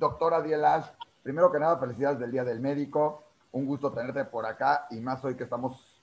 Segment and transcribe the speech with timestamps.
[0.00, 0.86] Doctora Dielash,
[1.22, 3.22] primero que nada, felicidades del Día del Médico.
[3.52, 6.00] Un gusto tenerte por acá y más hoy que estamos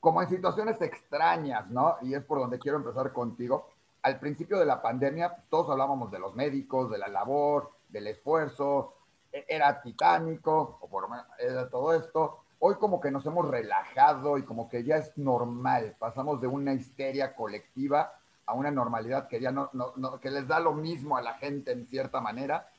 [0.00, 1.98] como en situaciones extrañas, ¿no?
[2.00, 3.68] Y es por donde quiero empezar contigo.
[4.00, 8.94] Al principio de la pandemia, todos hablábamos de los médicos, de la labor, del esfuerzo,
[9.30, 11.06] e-, era titánico, o por
[11.38, 12.38] era todo esto.
[12.60, 16.72] Hoy como que nos hemos relajado y como que ya es normal, pasamos de una
[16.72, 18.14] histeria colectiva
[18.46, 21.72] a una normalidad que ya no, no, que les da lo mismo a la gente
[21.72, 22.71] en cierta manera.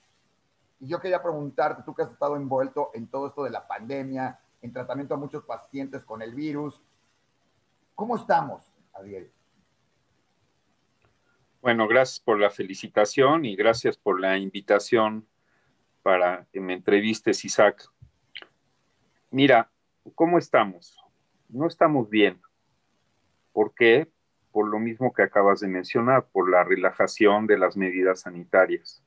[0.84, 4.38] Y yo quería preguntarte, tú que has estado envuelto en todo esto de la pandemia,
[4.62, 6.82] en tratamiento a muchos pacientes con el virus,
[7.96, 9.32] ¿cómo estamos, Adiel?
[11.62, 15.26] Bueno, gracias por la felicitación y gracias por la invitación
[16.02, 17.90] para que me entrevistes, Isaac.
[19.32, 19.72] Mira,
[20.16, 21.02] ¿cómo estamos?
[21.48, 22.42] No estamos bien.
[23.54, 24.12] ¿Por qué?
[24.52, 29.03] Por lo mismo que acabas de mencionar, por la relajación de las medidas sanitarias.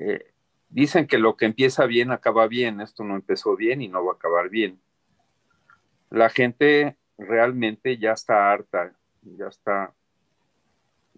[0.00, 0.32] Eh,
[0.68, 2.80] dicen que lo que empieza bien acaba bien.
[2.80, 4.80] Esto no empezó bien y no va a acabar bien.
[6.10, 9.92] La gente realmente ya está harta, ya está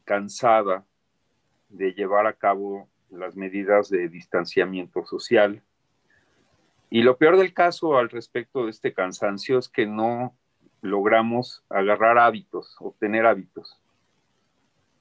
[0.05, 0.87] cansada
[1.69, 5.63] de llevar a cabo las medidas de distanciamiento social.
[6.89, 10.35] Y lo peor del caso al respecto de este cansancio es que no
[10.81, 13.79] logramos agarrar hábitos, obtener hábitos.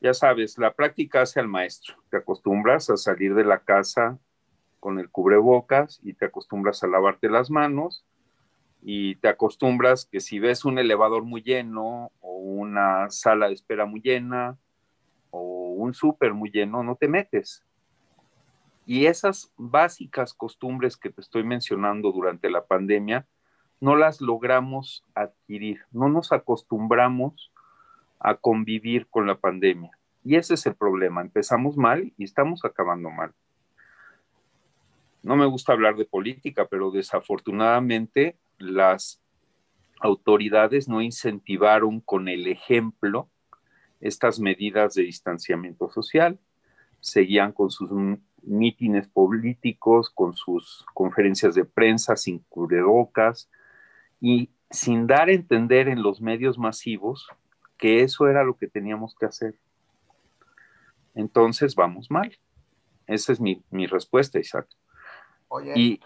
[0.02, 1.96] Ya sabes, la práctica hace al maestro.
[2.10, 4.18] Te acostumbras a salir de la casa
[4.80, 8.06] con el cubrebocas y te acostumbras a lavarte las manos
[8.82, 13.86] y te acostumbras que si ves un elevador muy lleno o una sala de espera
[13.86, 14.58] muy llena
[15.32, 17.66] o un súper muy lleno, no te metes.
[18.86, 23.28] Y esas básicas costumbres que te estoy mencionando durante la pandemia,
[23.82, 27.52] no las logramos adquirir, no nos acostumbramos
[28.20, 29.92] a convivir con la pandemia.
[30.24, 31.22] Y ese es el problema.
[31.22, 33.34] Empezamos mal y estamos acabando mal.
[35.24, 39.22] No me gusta hablar de política, pero desafortunadamente las
[40.00, 43.30] autoridades no incentivaron con el ejemplo
[44.00, 46.40] estas medidas de distanciamiento social.
[47.02, 47.92] Seguían con sus
[48.44, 53.50] mítines políticos, con sus conferencias de prensa sin cubrebocas
[54.22, 57.28] y sin dar a entender en los medios masivos
[57.80, 59.56] que eso era lo que teníamos que hacer.
[61.16, 62.38] Entonces vamos mal.
[63.08, 64.68] Esa es mi, respuesta, Isaac.
[65.48, 66.00] Oye, y,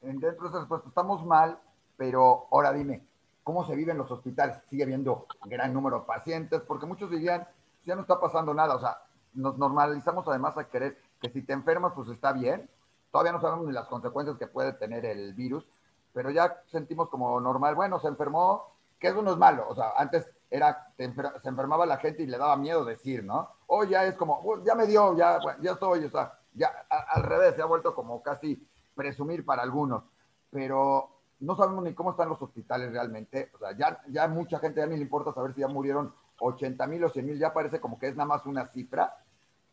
[0.00, 1.58] dentro de esa respuesta, estamos mal,
[1.98, 3.02] pero ahora dime,
[3.44, 4.56] ¿cómo se vive en los hospitales?
[4.70, 6.62] ¿Sigue habiendo gran número de pacientes?
[6.62, 7.46] Porque muchos dirían,
[7.84, 9.02] ya no está pasando nada, o sea,
[9.34, 12.70] nos normalizamos además a querer que si te enfermas, pues está bien.
[13.10, 15.66] Todavía no sabemos ni las consecuencias que puede tener el virus,
[16.14, 19.66] pero ya sentimos como normal, bueno, se enfermó, que eso no es malo.
[19.68, 21.04] O sea, antes era, se
[21.48, 23.48] enfermaba la gente y le daba miedo decir, ¿no?
[23.68, 27.54] Hoy ya es como, ya me dio, ya, ya estoy, o sea, ya al revés,
[27.56, 28.62] se ha vuelto como casi
[28.94, 30.04] presumir para algunos.
[30.50, 31.08] Pero
[31.40, 33.50] no sabemos ni cómo están los hospitales realmente.
[33.54, 36.86] O sea, ya, ya mucha gente ya ni le importa saber si ya murieron 80
[36.86, 39.16] mil o 100 mil, ya parece como que es nada más una cifra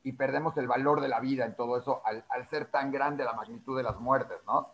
[0.03, 3.33] y perdemos el valor de la vida en todo eso al, ser tan grande la
[3.33, 4.73] magnitud de las muertes, ¿no?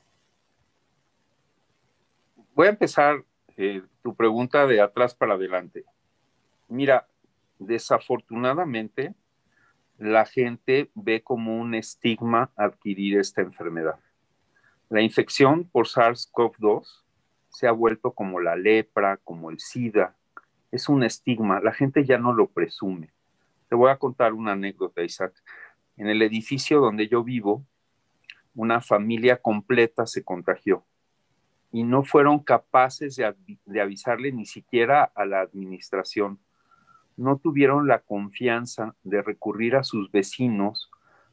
[2.54, 3.24] Voy a empezar
[3.58, 5.84] eh, tu pregunta de atrás para adelante.
[6.68, 7.08] Mira,
[7.60, 9.14] desafortunadamente
[9.98, 14.00] la gente ve como un estigma adquirir esta enfermedad.
[14.90, 17.04] La infección por SARS-CoV-2
[17.50, 20.16] se ha vuelto como la lepra, como el SIDA.
[20.72, 23.12] Es un estigma, la gente ya no lo presume.
[23.70, 25.34] Te voy a contar una anécdota, Isaac.
[25.98, 27.66] En el edificio donde yo vivo,
[28.54, 30.86] una familia completa se contagió
[31.72, 36.40] y no fueron capaces de, avisarle ni siquiera a la administración.
[37.18, 40.90] No tuvieron la confianza de recurrir a sus vecinos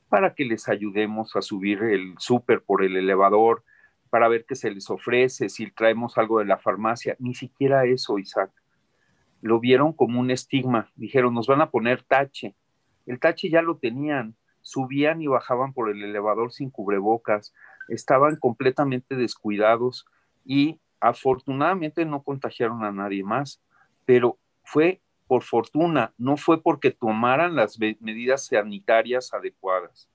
[0.09, 3.65] para que les ayudemos a subir el súper por el elevador,
[4.10, 7.16] para ver qué se les ofrece, si traemos algo de la farmacia.
[7.19, 8.53] Ni siquiera eso, Isaac
[9.42, 10.91] lo vieron como un estigma.
[10.94, 12.54] Dijeron, nos van a poner tache.
[13.06, 17.53] El tache ya lo tenían, subían y bajaban por el elevador sin cubrebocas,
[17.89, 20.07] estaban completamente descuidados
[20.45, 23.60] y afortunadamente no contagiaron a nadie más,
[24.04, 25.03] pero fue
[25.33, 30.07] por fortuna, no fue porque tomaran las medidas sanitarias adecuadas.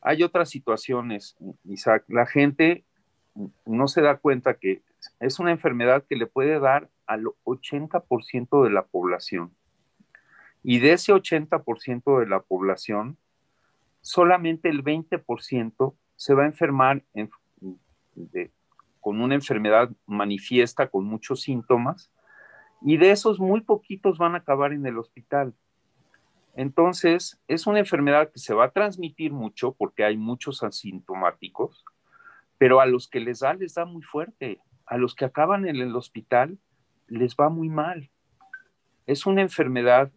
[0.00, 2.84] Hay otras situaciones, Isaac, la gente
[3.66, 4.80] no se da cuenta que
[5.18, 9.50] es una enfermedad que le puede dar al 80% de la población.
[10.62, 13.16] Y de ese 80% de la población,
[14.02, 17.02] solamente el 20% se va a enfermar
[19.00, 22.12] con una enfermedad manifiesta, con muchos síntomas,
[22.84, 25.54] y de esos muy poquitos van a acabar en el hospital.
[26.54, 31.84] Entonces, es una enfermedad que se va a transmitir mucho porque hay muchos asintomáticos,
[32.58, 34.60] pero a los que les da, les da muy fuerte.
[34.86, 36.58] A los que acaban en el hospital,
[37.08, 38.10] les va muy mal.
[39.06, 40.12] Es una enfermedad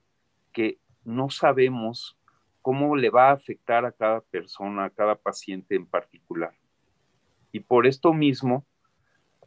[0.51, 2.18] que no sabemos
[2.61, 6.53] cómo le va a afectar a cada persona, a cada paciente en particular.
[7.51, 8.65] Y por esto mismo,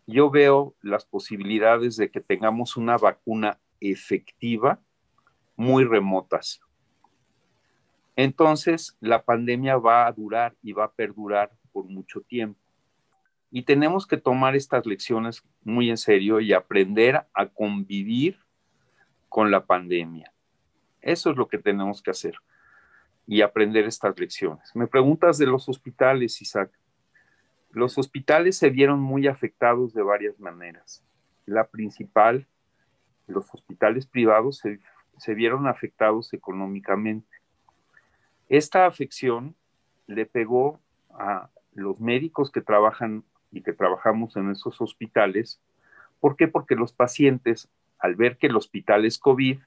[0.08, 4.80] yo veo las posibilidades de que tengamos una vacuna efectiva
[5.54, 6.60] muy remotas.
[8.16, 12.58] Entonces, la pandemia va a durar y va a perdurar por mucho tiempo.
[13.50, 18.38] Y tenemos que tomar estas lecciones muy en serio y aprender a convivir
[19.28, 20.32] con la pandemia.
[21.02, 22.34] Eso es lo que tenemos que hacer
[23.26, 24.74] y aprender estas lecciones.
[24.74, 26.77] Me preguntas de los hospitales, Isaac.
[27.70, 31.04] Los hospitales se vieron muy afectados de varias maneras.
[31.44, 32.46] La principal,
[33.26, 34.62] los hospitales privados
[35.18, 37.28] se, vieron afectados económicamente.
[38.48, 39.54] Esta afección
[40.06, 40.80] le pegó
[41.10, 45.60] a los médicos que trabajan y que trabajamos en esos hospitales.
[46.20, 46.48] ¿Por qué?
[46.48, 47.68] Porque los pacientes,
[47.98, 49.58] al ver que el hospital es COVID,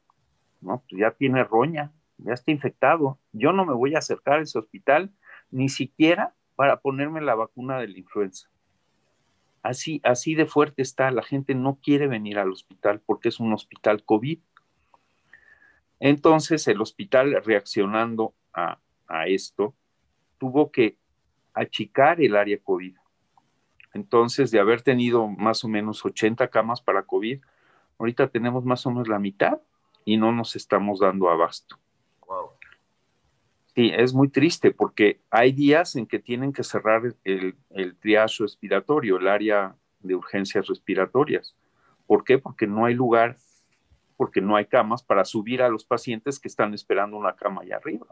[0.61, 0.83] ¿no?
[0.89, 3.19] Pues ya tiene roña, ya está infectado.
[3.31, 5.11] Yo no me voy a acercar a ese hospital
[5.51, 8.49] ni siquiera para ponerme la vacuna de la influenza.
[9.63, 13.53] Así, así de fuerte está, la gente no quiere venir al hospital porque es un
[13.53, 14.39] hospital COVID.
[15.99, 19.75] Entonces el hospital reaccionando a, a esto
[20.39, 20.97] tuvo que
[21.53, 22.95] achicar el área COVID.
[23.93, 27.41] Entonces, de haber tenido más o menos 80 camas para COVID,
[27.99, 29.59] ahorita tenemos más o menos la mitad
[30.05, 31.77] y no nos estamos dando abasto.
[33.75, 38.43] Sí, es muy triste porque hay días en que tienen que cerrar el, el triage
[38.43, 41.55] respiratorio, el área de urgencias respiratorias.
[42.05, 42.37] ¿Por qué?
[42.37, 43.37] Porque no hay lugar,
[44.17, 47.77] porque no hay camas para subir a los pacientes que están esperando una cama allá
[47.77, 48.07] arriba.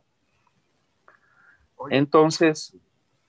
[1.89, 2.77] Entonces,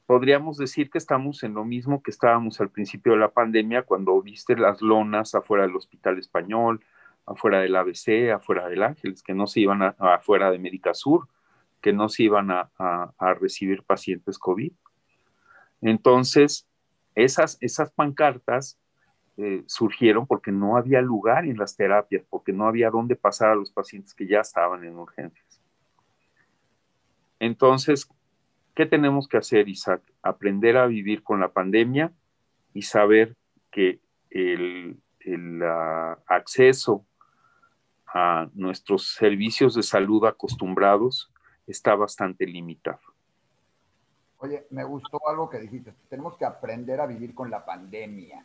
[0.07, 4.21] podríamos decir que estamos en lo mismo que estábamos al principio de la pandemia cuando
[4.21, 6.85] viste las lonas afuera del Hospital Español,
[7.27, 11.29] afuera del ABC, afuera del Ángeles, que no se iban afuera de Médica Sur,
[11.81, 12.71] que no se iban a,
[13.41, 14.73] recibir pacientes COVID.
[15.81, 16.69] Entonces,
[17.15, 18.79] esas, esas pancartas
[19.37, 23.55] eh, surgieron porque no había lugar en las terapias, porque no había dónde pasar a
[23.55, 25.61] los pacientes que ya estaban en urgencias.
[27.39, 28.09] Entonces,
[28.75, 30.03] ¿qué tenemos que hacer, Isaac?
[30.23, 32.13] Aprender a vivir con la pandemia
[32.75, 33.37] y saber
[33.71, 35.63] que el, el
[36.27, 37.07] acceso
[38.13, 41.33] a nuestros servicios de salud acostumbrados
[41.67, 43.01] está bastante limitado.
[44.39, 45.95] Oye, me gustó algo que dijiste.
[46.09, 48.45] Tenemos que aprender a vivir con la pandemia.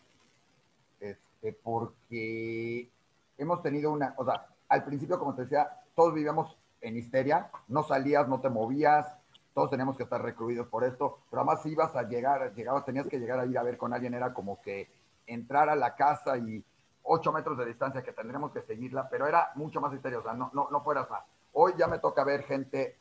[0.99, 2.89] Este, porque
[3.37, 7.83] hemos tenido una, o sea, al principio, como te decía, todos vivíamos en histeria, no
[7.83, 9.17] salías, no te movías,
[9.53, 13.07] todos teníamos que estar recluidos por esto, pero además si ibas a llegar, llegabas, tenías
[13.07, 14.89] que llegar a ir a ver con alguien, era como que
[15.25, 16.63] entrar a la casa y
[17.03, 20.33] ocho metros de distancia que tendremos que seguirla, pero era mucho más histeria, o sea,
[20.33, 21.25] no, no, no fueras a...
[21.53, 22.97] Hoy ya me toca ver gente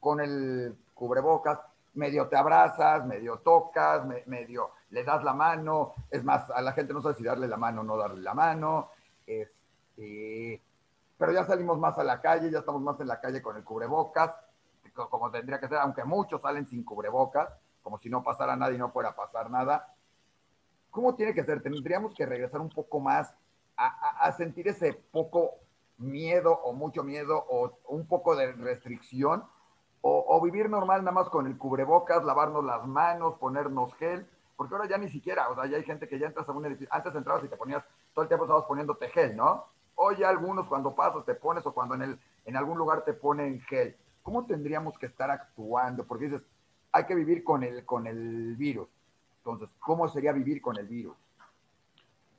[0.00, 1.60] con el cubrebocas,
[1.94, 6.92] medio te abrazas, medio tocas, medio le das la mano, es más, a la gente
[6.92, 8.90] no sabe si darle la mano o no darle la mano,
[9.26, 10.60] este,
[11.16, 13.62] pero ya salimos más a la calle, ya estamos más en la calle con el
[13.62, 14.34] cubrebocas,
[14.94, 17.50] como tendría que ser, aunque muchos salen sin cubrebocas,
[17.82, 19.94] como si no pasara nada y no fuera a pasar nada.
[20.90, 21.62] ¿Cómo tiene que ser?
[21.62, 23.32] Tendríamos que regresar un poco más
[23.76, 25.54] a, sentir ese poco
[25.96, 29.44] miedo o mucho miedo o un poco de restricción
[30.02, 34.26] o, vivir normal nada más con el cubrebocas, lavarnos las manos, ponernos gel,
[34.56, 36.64] porque ahora ya ni siquiera, o sea, ya hay gente que ya entras a un
[36.64, 39.66] edificio, antes entrabas y te ponías, todo el tiempo estabas poniéndote gel, ¿no?
[39.96, 43.12] Hoy ya algunos cuando pasas te pones o cuando en, el, en algún lugar te
[43.12, 43.96] ponen gel.
[44.22, 46.04] ¿Cómo tendríamos que estar actuando?
[46.06, 46.42] Porque dices,
[46.92, 48.88] hay que vivir con el, con el virus.
[49.38, 51.16] Entonces, ¿cómo sería vivir con el virus?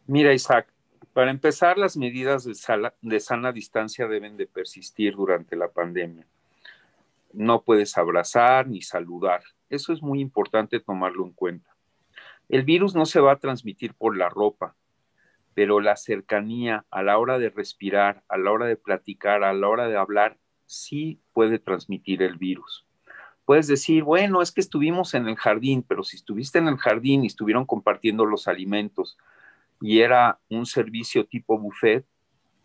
[0.08, 0.68] Mira, Isaac,
[1.14, 2.54] para empezar, las medidas de,
[3.02, 6.26] de sana distancia deben de persistir durante la pandemia.
[7.34, 9.42] No puedes abrazar ni saludar.
[9.70, 11.76] Eso es muy importante tomarlo en cuenta.
[12.50, 14.76] El virus no se va a transmitir por la ropa,
[15.54, 19.68] pero la cercanía a la hora de respirar, a la hora de platicar, a la
[19.68, 22.86] hora de hablar, sí puede transmitir el virus.
[23.46, 27.24] Puedes decir, bueno, es que estuvimos en el jardín, pero si estuviste en el jardín
[27.24, 29.18] y estuvieron compartiendo los alimentos
[29.82, 32.06] y era un servicio tipo buffet,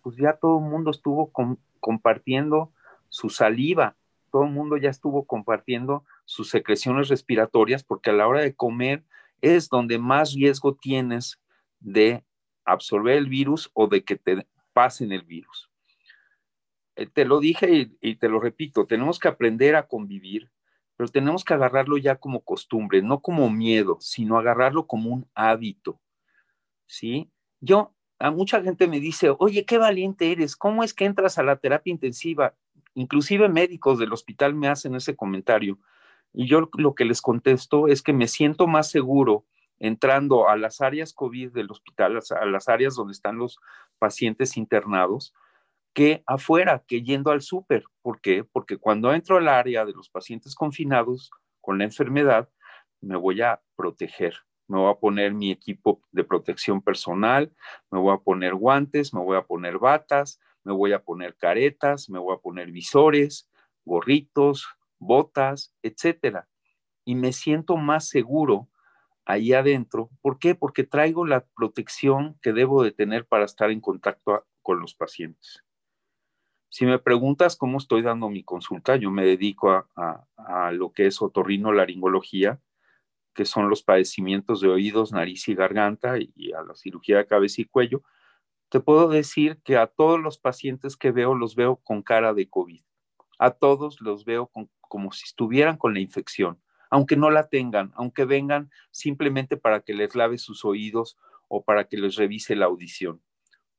[0.03, 1.33] pues ya todo el mundo estuvo
[1.81, 2.73] compartiendo
[3.09, 3.97] su saliva,
[4.37, 9.03] todo el mundo ya estuvo compartiendo sus secreciones respiratorias porque a la hora de comer
[9.41, 11.41] es donde más riesgo tienes
[11.81, 12.23] de
[12.67, 15.71] absorber el virus o de que te pasen el virus.
[16.97, 20.51] eh, te lo dije y, te lo repito, tenemos que aprender a convivir,
[20.99, 25.99] pero tenemos que agarrarlo ya como costumbre, no como miedo, sino agarrarlo como un hábito,
[26.85, 27.31] ¿sí?
[27.61, 31.43] Yo, a mucha gente me dice, oye, qué valiente eres, ¿cómo es que entras a
[31.43, 32.55] la terapia intensiva?
[32.97, 35.79] Inclusive médicos del hospital me hacen ese comentario.
[36.33, 39.45] Y yo lo que les contesto es que me siento más seguro
[39.79, 43.59] entrando a las áreas COVID del hospital, a las áreas donde están los
[43.99, 45.35] pacientes internados,
[45.93, 47.85] que afuera, que yendo al súper.
[48.01, 48.45] ¿Por qué?
[48.45, 52.49] Porque cuando entro al área de los pacientes confinados con la enfermedad,
[53.03, 54.37] me voy a proteger.
[54.69, 57.53] Me voy a poner mi equipo de protección personal,
[57.91, 62.11] me voy a poner guantes, me voy a poner batas, me voy a poner caretas,
[62.11, 63.49] me voy a poner visores,
[63.85, 64.67] gorritos,
[64.99, 66.49] botas, etcétera.
[67.05, 68.69] Y me siento más seguro
[69.25, 70.11] ahí adentro.
[70.21, 70.57] ¿Por qué?
[70.57, 75.63] Porque traigo la protección que debo de tener para estar en contacto con los pacientes.
[76.69, 81.23] Si me preguntas cómo estoy dando mi consulta, yo me dedico a, lo que es
[81.23, 82.61] otorrinolaringología,
[83.35, 87.63] que son los padecimientos de oídos, nariz y garganta y, a la cirugía de cabeza
[87.63, 88.03] y cuello.
[88.69, 92.49] Te puedo decir que a todos los pacientes que veo los veo con cara de
[92.49, 92.83] COVID.
[93.39, 98.25] A todos los veo como si estuvieran con la infección, aunque no la tengan, aunque
[98.25, 101.19] vengan simplemente para que les lave sus oídos
[101.49, 103.23] o para que les revise la audición.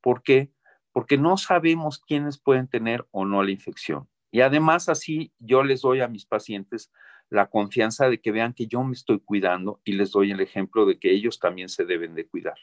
[0.01, 0.51] ¿Por qué?
[0.97, 4.09] porque no sabemos quiénes pueden tener o no la infección.
[4.31, 6.91] Y además así yo les doy a mis pacientes
[7.29, 10.87] la confianza de que vean que yo me estoy cuidando y les doy el ejemplo
[10.87, 12.55] de que ellos también se deben de cuidar.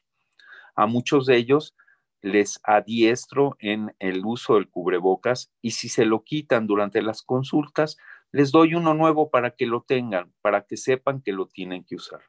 [0.75, 1.77] A muchos de ellos
[2.25, 7.99] les adiestro en el uso del cubrebocas y si se lo quitan durante las consultas,
[8.33, 11.97] les doy uno nuevo para que lo tengan, para que sepan que lo tienen que
[11.97, 12.23] usar.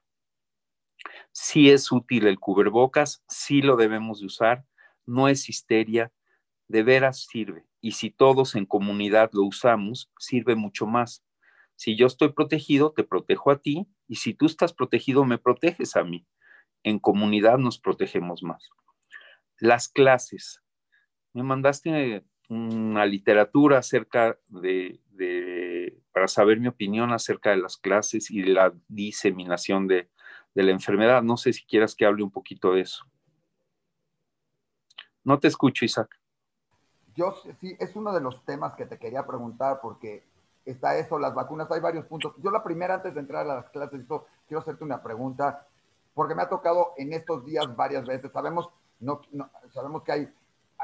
[1.31, 4.65] Si es útil el cubrebocas, sí lo debemos de usar,
[5.05, 6.11] no es histeria,
[6.67, 7.65] de veras sirve.
[7.79, 11.23] Y si todos en comunidad lo usamos, sirve mucho más.
[11.77, 15.95] Si yo estoy protegido, te protejo a ti, y si tú estás protegido, me proteges
[15.95, 16.27] a mí.
[16.83, 18.69] En comunidad nos protegemos más.
[19.59, 20.62] Las clases.
[21.33, 25.00] Me mandaste una literatura acerca de,
[26.12, 30.09] para saber mi opinión acerca de las clases y la diseminación de,
[30.53, 31.24] de la enfermedad.
[31.24, 33.05] No sé si quieras que hable un poquito de eso.
[35.24, 36.19] No te escucho, Isaac.
[37.15, 40.24] Yo sí, es uno de los temas que te quería preguntar porque
[40.65, 42.33] está eso, las vacunas, hay varios puntos.
[42.38, 44.01] Yo la primera, antes de entrar a las clases,
[44.47, 45.67] quiero hacerte una pregunta,
[46.13, 48.31] porque me ha tocado en estos días varias veces.
[48.31, 48.69] Sabemos,
[49.73, 50.33] sabemos que hay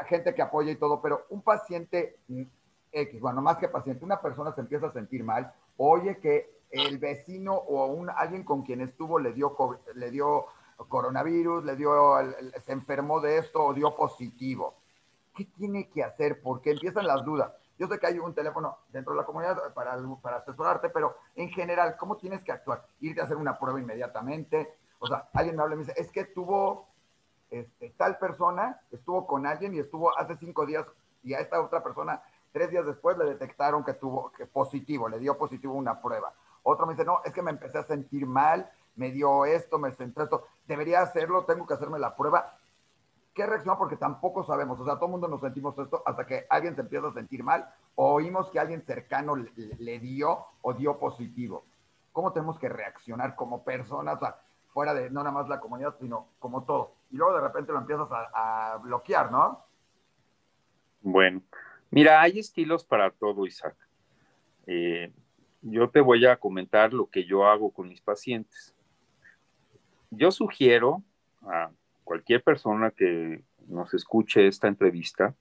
[0.08, 2.20] gente que apoya y todo, pero un paciente
[2.92, 6.98] X, bueno, más que paciente, una persona se empieza a sentir mal, oye que el
[6.98, 9.56] vecino o un, alguien con quien estuvo le dio,
[9.96, 10.46] le dio
[10.78, 12.16] coronavirus, le dio,
[12.66, 14.76] se enfermó de esto o dio positivo.
[15.36, 16.42] ¿Qué tiene que hacer?
[16.42, 17.52] Porque empiezan las dudas.
[17.78, 21.50] Yo sé que hay un teléfono dentro de la comunidad para, para asesorarte, pero en
[21.50, 22.86] general, ¿cómo tienes que actuar?
[23.00, 24.76] Irte a hacer una prueba inmediatamente.
[25.00, 26.91] O sea, alguien me habla y me dice, es que tuvo
[27.52, 30.86] este, tal persona, estuvo con alguien y estuvo hace cinco días
[31.22, 35.38] y a esta otra persona, tres días después le detectaron que tuvo positivo, le dio
[35.38, 36.34] positivo una prueba.
[36.64, 39.92] Otro me dice, no, es que me empecé a sentir mal, me dio esto, me
[39.92, 42.58] sentí esto, debería hacerlo, tengo que hacerme la prueba.
[43.34, 43.78] ¿Qué reacción?
[43.78, 46.82] Porque tampoco sabemos, o sea, todo el mundo nos sentimos esto hasta que alguien se
[46.82, 51.64] empieza a sentir mal o oímos que alguien cercano le, dio o dio positivo.
[52.12, 54.20] ¿Cómo tenemos que reaccionar como personas,
[54.74, 56.96] fuera de no nada más la comunidad, sino como todo?
[57.12, 59.64] Y luego de repente lo empiezas a, bloquear, ¿no?
[61.02, 61.42] Bueno,
[61.90, 63.76] mira, hay estilos para todo, Isaac.
[64.68, 65.12] Eh,
[65.62, 68.76] yo te voy a comentar lo que yo hago con mis pacientes
[70.12, 71.04] yo sugiero
[71.44, 71.72] a
[72.04, 75.34] cualquier persona que nos escuche esta entrevista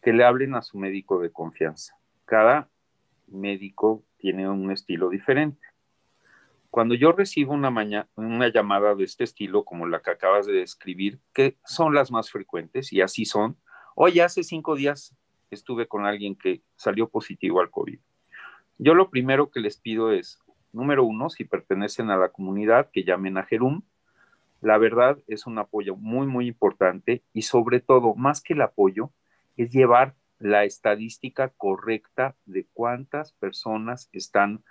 [0.00, 1.98] que le hablen a su médico de confianza.
[2.24, 2.68] Cada
[3.26, 5.65] médico tiene un estilo diferente.
[6.70, 11.56] Cuando yo recibo una, llamada de este estilo, como la que acabas de describir, que
[11.64, 13.56] son las más frecuentes y así son,
[13.94, 15.16] hoy hace cinco días
[15.50, 17.98] estuve con alguien que salió positivo al COVID.
[18.78, 20.38] Yo lo primero que les pido es,
[20.72, 23.82] número uno, si pertenecen a la comunidad, que llamen a Jerum
[24.60, 29.12] la verdad es un apoyo muy, muy importante y sobre todo, más que el apoyo,
[29.56, 34.64] es llevar la estadística correcta de cuántas personas están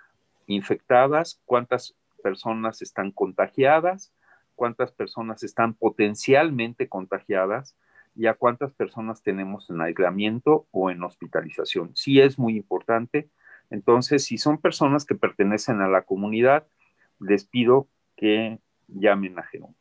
[0.46, 4.12] infectadas, cuántas personas están contagiadas,
[4.54, 7.76] cuántas personas están potencialmente contagiadas
[8.16, 11.94] y a cuántas personas tenemos en aislamiento o en hospitalización.
[11.94, 13.28] Sí es muy importante.
[13.70, 16.66] Entonces, si son personas que pertenecen a la comunidad,
[17.20, 19.74] les pido que llamen a Genoma.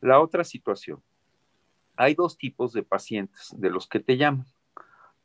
[0.00, 1.02] La otra situación.
[1.96, 4.46] Hay dos tipos de pacientes de los que te llaman.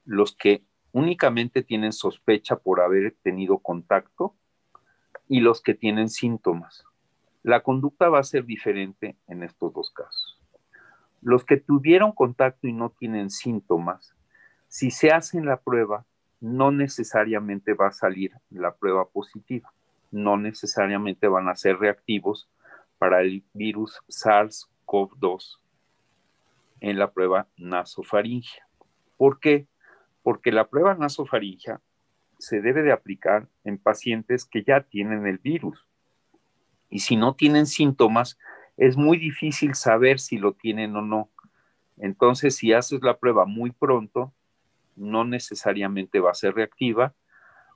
[0.06, 4.36] los que únicamente tienen sospecha por haber tenido contacto
[5.28, 6.86] y los que tienen síntomas.
[7.42, 10.40] La conducta va a ser diferente en estos dos casos.
[11.22, 14.16] Los que tuvieron contacto y no tienen síntomas,
[14.68, 16.06] si se hacen la prueba,
[16.40, 19.74] no necesariamente va a salir la prueba positiva,
[20.12, 22.50] no necesariamente van a ser reactivos
[22.98, 25.60] para el virus SARS-CoV-2
[26.82, 28.68] en la prueba nasofaringea.
[29.18, 29.68] ¿Por qué?
[30.24, 31.82] Porque la prueba nasofaringea
[32.40, 35.88] se debe de aplicar en pacientes que ya tienen el virus.
[36.90, 38.38] Y si no tienen síntomas,
[38.78, 41.30] es muy difícil saber si lo tienen o no.
[41.98, 44.34] Entonces, si haces la prueba muy pronto,
[44.96, 47.14] no necesariamente va a ser reactiva,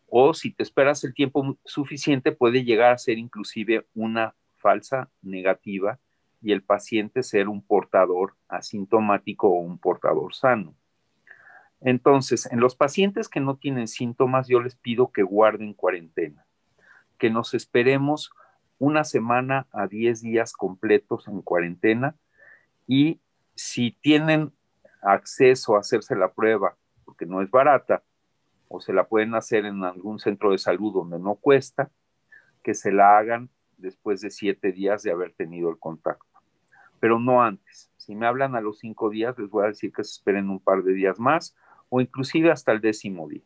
[0.10, 6.00] o si te esperas el tiempo suficiente, puede llegar a ser inclusive una falsa negativa
[6.42, 10.76] y el paciente ser un portador asintomático o un portador sano.
[11.82, 16.46] Entonces, en los pacientes que no tienen síntomas, yo les pido que guarden cuarentena,
[17.18, 18.32] que nos esperemos
[18.80, 22.16] una semana a 10 días completos en cuarentena
[22.88, 23.20] y
[23.56, 24.52] si tienen
[25.02, 28.04] acceso a hacerse la prueba, porque no es barata,
[28.68, 31.90] o se la pueden hacer en algún centro de salud donde no cuesta,
[32.64, 36.26] que se la hagan después de siete días de haber tenido el contacto,
[37.00, 37.92] pero no antes.
[37.98, 40.60] Si me hablan a los cinco días, les voy a decir que se esperen un
[40.60, 41.56] par de días más
[41.90, 43.44] o inclusive hasta el décimo día.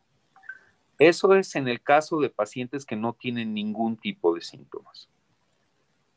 [1.00, 5.10] Eso es en el caso de pacientes que no tienen ningún tipo de síntomas.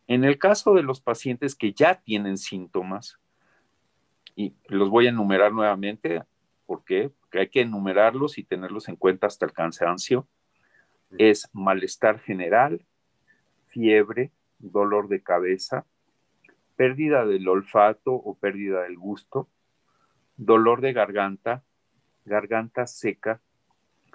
[0.07, 3.19] En el caso de los pacientes que ya tienen síntomas,
[4.37, 6.23] y los voy a enumerar nuevamente,
[6.66, 7.11] ¿por qué?
[7.21, 10.26] Porque hay que enumerarlos y tenerlos en cuenta hasta el cansancio,
[11.16, 12.85] es malestar general,
[13.66, 15.87] fiebre, dolor de cabeza,
[16.76, 19.49] pérdida del olfato o pérdida del gusto,
[20.37, 21.62] dolor de garganta,
[22.25, 23.40] garganta seca,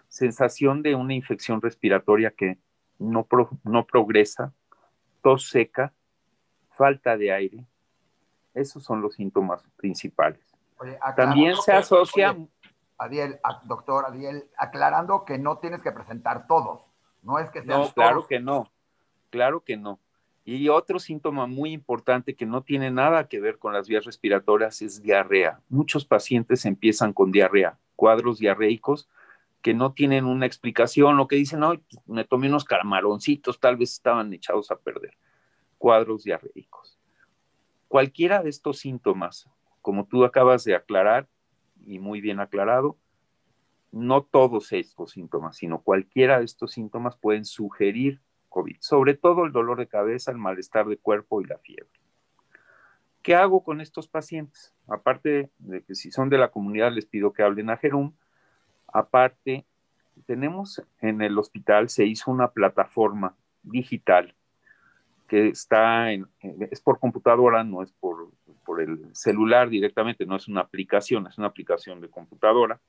[0.07, 2.57] sensación de una infección respiratoria que
[2.97, 3.27] no,
[3.63, 4.53] no progresa,
[5.21, 5.93] tos seca,
[6.71, 7.65] falta de aire.
[8.53, 10.41] Esos son los síntomas principales.
[11.15, 12.35] También se asocia...
[12.97, 16.81] Adiel, doctor Adiel, aclarando que no tienes que presentar todos.
[17.21, 18.69] No es que sean No, claro que no.
[19.29, 19.99] Claro que no.
[20.51, 24.81] Y otro síntoma muy importante que no tiene nada que ver con las vías respiratorias
[24.81, 25.61] es diarrea.
[25.69, 29.07] Muchos pacientes empiezan con diarrea, cuadros diarreicos
[29.61, 33.91] que no tienen una explicación, lo que dicen, no, me tomé unos camaroncitos, tal vez
[33.91, 35.15] estaban echados a perder.
[35.77, 36.97] Cuadros diarreicos.
[37.87, 39.47] Cualquiera de estos síntomas,
[39.83, 41.27] como tú acabas de aclarar,
[41.85, 42.97] y muy bien aclarado,
[43.91, 49.51] no todos estos síntomas, sino cualquiera de estos síntomas pueden sugerir COVID, sobre todo el
[49.51, 51.99] dolor de cabeza, el malestar de cuerpo y la fiebre.
[53.21, 54.73] ¿Qué hago con estos pacientes?
[54.87, 58.13] Aparte de que si son de la comunidad les pido que hablen a Jerum,
[58.87, 59.65] aparte
[60.25, 64.35] tenemos en el hospital, se hizo una plataforma digital
[65.27, 66.27] que está en,
[66.71, 68.31] es por computadora, no es por,
[68.65, 72.81] por el celular directamente, no es una aplicación, es una aplicación de computadora,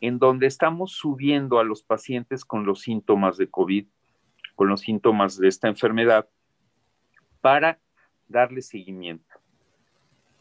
[0.00, 3.86] en donde estamos subiendo a los pacientes con los síntomas de COVID
[4.60, 6.28] con los síntomas de esta enfermedad
[7.40, 7.80] para
[8.28, 9.40] darle seguimiento.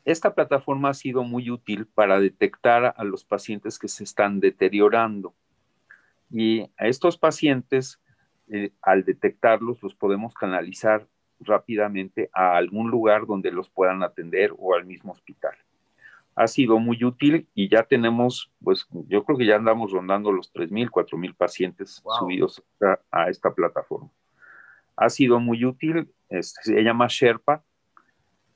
[0.04, 5.34] Esta plataforma ha sido muy útil para detectar a los pacientes que se están deteriorando
[6.30, 8.02] y a estos pacientes,
[8.50, 11.08] eh, al detectarlos, los podemos canalizar
[11.40, 15.56] rápidamente a algún lugar donde los puedan atender o al mismo hospital.
[16.40, 20.54] Ha sido muy útil y ya tenemos, pues yo creo que ya andamos rondando los
[20.54, 22.64] 3.000, 4.000 pacientes subidos
[23.12, 24.10] a, esta plataforma.
[24.96, 27.62] Ha sido muy útil, este, se llama Sherpa,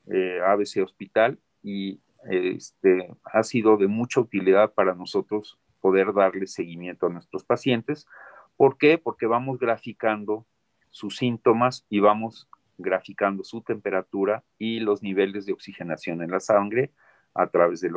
[0.08, 7.08] eh, ABC Hospital, y este, ha sido de mucha utilidad para nosotros poder darle seguimiento
[7.08, 8.08] a nuestros pacientes.
[8.56, 8.98] ¿Por qué?
[8.98, 10.46] Porque vamos graficando
[10.90, 16.92] sus síntomas y vamos graficando su temperatura y los niveles de oxigenación en la sangre
[17.34, 17.94] a través del,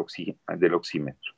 [0.58, 1.32] del oxímetro.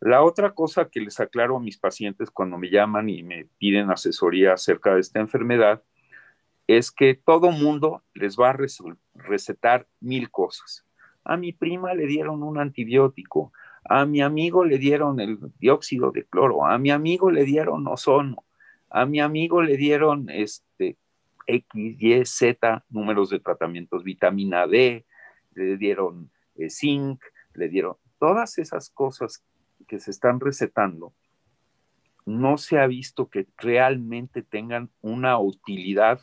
[0.00, 3.90] La otra cosa que les aclaro a mis pacientes cuando me llaman y me piden
[3.90, 5.82] asesoría acerca de esta enfermedad
[6.68, 8.58] es que todo mundo les va a
[9.14, 10.84] recetar mil cosas.
[11.24, 13.52] A mi prima le dieron un antibiótico,
[13.84, 18.44] a mi amigo le dieron el dióxido de cloro, a mi amigo le dieron ozono,
[18.90, 20.96] a mi amigo le dieron este
[21.46, 25.06] X, Y, Z números de tratamientos, vitamina D,
[25.54, 27.22] le dieron eh, zinc,
[27.54, 29.44] le dieron todas esas cosas
[29.86, 31.14] que se están recetando,
[32.26, 36.20] no se ha visto que realmente tengan una utilidad.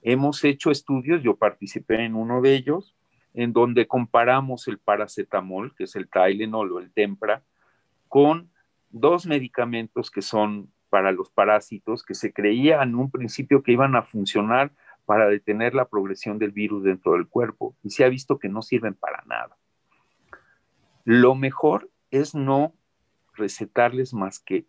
[0.00, 2.96] Hemos hecho estudios, yo participé en uno de ellos,
[3.34, 7.44] en donde comparamos el paracetamol, que es el Tylenol o el Tempra,
[8.08, 8.50] con
[8.90, 13.94] dos medicamentos que son para los parásitos, que se creía en un principio que iban
[13.96, 14.72] a funcionar
[15.04, 18.62] para detener la progresión del virus dentro del cuerpo y se ha visto que no
[18.62, 19.56] sirven para nada.
[21.04, 22.74] Lo mejor es no
[23.34, 24.66] recetarles más que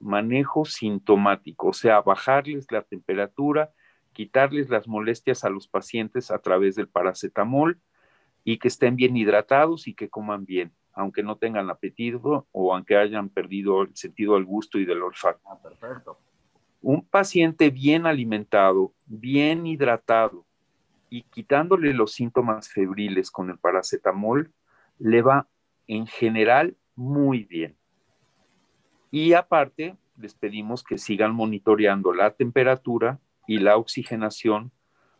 [0.00, 3.72] manejo sintomático, o sea, bajarles la temperatura,
[4.12, 7.80] quitarles las molestias a los pacientes a través del paracetamol
[8.44, 12.96] y que estén bien hidratados y que coman bien, aunque no tengan apetito o aunque
[12.96, 15.40] hayan perdido el sentido del gusto y del olfato.
[15.46, 16.18] Ah, perfecto.
[16.88, 20.46] Un paciente bien alimentado, bien hidratado
[21.10, 24.52] y quitándole los síntomas febriles con el paracetamol,
[25.00, 25.48] le va
[25.88, 27.76] en general muy bien.
[29.10, 33.18] Y aparte, les pedimos que sigan monitoreando la temperatura
[33.48, 34.70] y la oxigenación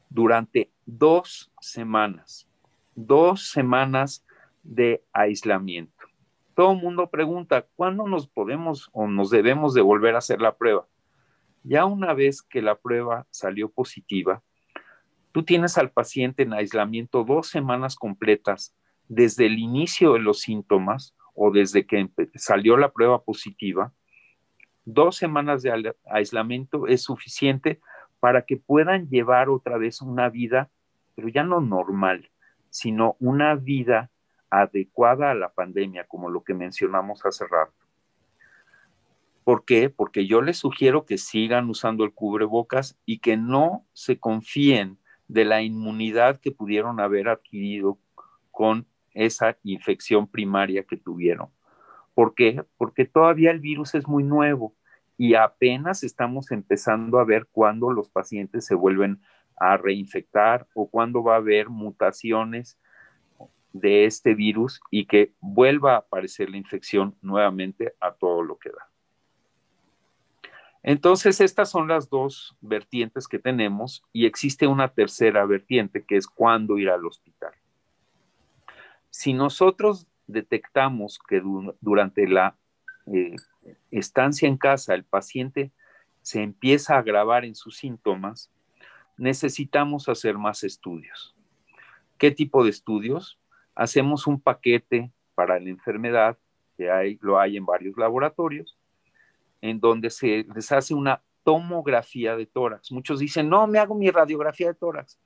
[0.09, 2.47] durante dos semanas,
[2.95, 4.25] dos semanas
[4.63, 6.07] de aislamiento.
[6.55, 10.55] Todo el mundo pregunta, ¿cuándo nos podemos o nos debemos de volver a hacer la
[10.55, 10.87] prueba?
[11.69, 14.41] Ya una vez que la prueba salió positiva,
[15.33, 18.77] tú tienes al paciente en aislamiento dos semanas completas
[19.09, 23.93] desde el inicio de los síntomas o desde que salió la prueba positiva,
[24.85, 27.81] dos semanas de aislamiento es suficiente
[28.21, 30.71] para que puedan llevar otra vez una vida,
[31.17, 32.31] pero ya no normal,
[32.71, 34.13] sino una vida
[34.51, 37.86] adecuada a la pandemia, como lo que mencionamos hace rato.
[39.47, 39.91] ¿Por qué?
[39.91, 45.45] Porque yo les sugiero que sigan usando el cubrebocas y que no se confíen de
[45.45, 47.97] la inmunidad que pudieron haber adquirido
[48.51, 51.51] con esa infección primaria que tuvieron.
[52.13, 52.65] ¿Por qué?
[52.77, 54.75] Porque todavía el virus es muy nuevo
[55.17, 59.21] y apenas estamos empezando a ver cuándo los pacientes se vuelven
[59.57, 62.81] a reinfectar o cuándo va a haber mutaciones
[63.73, 68.71] de este virus y que vuelva a aparecer la infección nuevamente a todo lo que
[68.71, 68.91] da.
[70.87, 76.29] Entonces, estas son las dos vertientes que tenemos y existe una tercera vertiente que es
[76.29, 77.53] cuándo ir al hospital.
[79.11, 81.43] Si nosotros detectamos que
[81.81, 82.57] durante la
[83.13, 83.35] eh,
[83.91, 85.73] estancia en casa el paciente
[86.23, 88.53] se empieza a agravar en sus síntomas,
[89.17, 91.35] necesitamos hacer más estudios.
[92.17, 93.41] ¿Qué tipo de estudios?
[93.75, 96.39] Hacemos un paquete para la enfermedad,
[96.77, 98.76] que hay, lo hay en varios laboratorios,
[99.61, 102.91] en donde se les hace una tomografía de tórax.
[102.91, 105.19] Muchos dicen, no, me hago mi radiografía de tórax.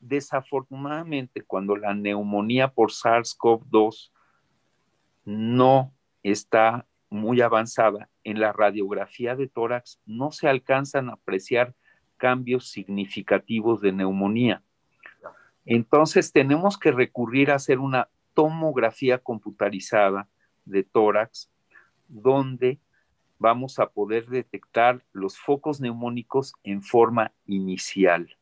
[0.00, 4.10] Desafortunadamente, cuando la neumonía por SARS-CoV-2
[5.24, 5.92] no
[6.22, 11.74] está muy avanzada, en la radiografía de tórax no se alcanzan a apreciar
[12.16, 14.62] cambios significativos de neumonía.
[15.64, 20.28] Entonces tenemos que recurrir a hacer una tomografía computarizada
[20.64, 21.50] de tórax
[22.08, 22.78] donde
[23.42, 28.36] vamos a poder detectar los focos neumónicos en forma inicial.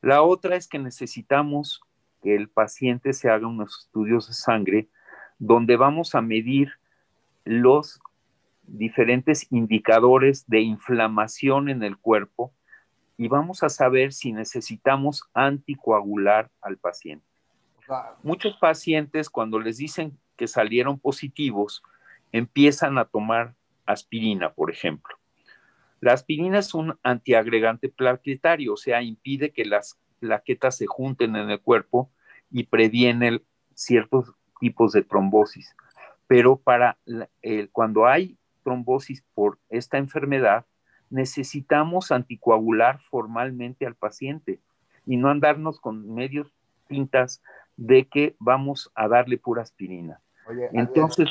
[0.00, 1.82] La otra es que necesitamos
[2.22, 4.88] que el paciente se haga unos estudios de sangre
[5.38, 6.70] donde vamos a medir
[7.44, 8.00] los
[8.62, 12.52] diferentes indicadores de inflamación en el cuerpo
[13.18, 17.26] y vamos a saber si necesitamos anticoagular al paciente.
[18.22, 21.82] Muchos pacientes cuando les dicen que salieron positivos
[22.32, 23.54] empiezan a tomar
[23.86, 25.16] aspirina, por ejemplo.
[26.00, 31.50] La aspirina es un antiagregante plaquetario, o sea, impide que las plaquetas se junten en
[31.50, 32.10] el cuerpo
[32.50, 33.40] y previene
[33.74, 35.74] ciertos tipos de trombosis.
[36.26, 36.98] Pero para
[37.72, 40.66] cuando hay trombosis por esta enfermedad,
[41.10, 44.60] necesitamos anticoagular formalmente al paciente
[45.06, 46.48] y no andarnos con medios
[46.88, 47.42] tintas
[47.76, 50.20] de que vamos a darle pura aspirina.
[50.72, 51.28] Entonces,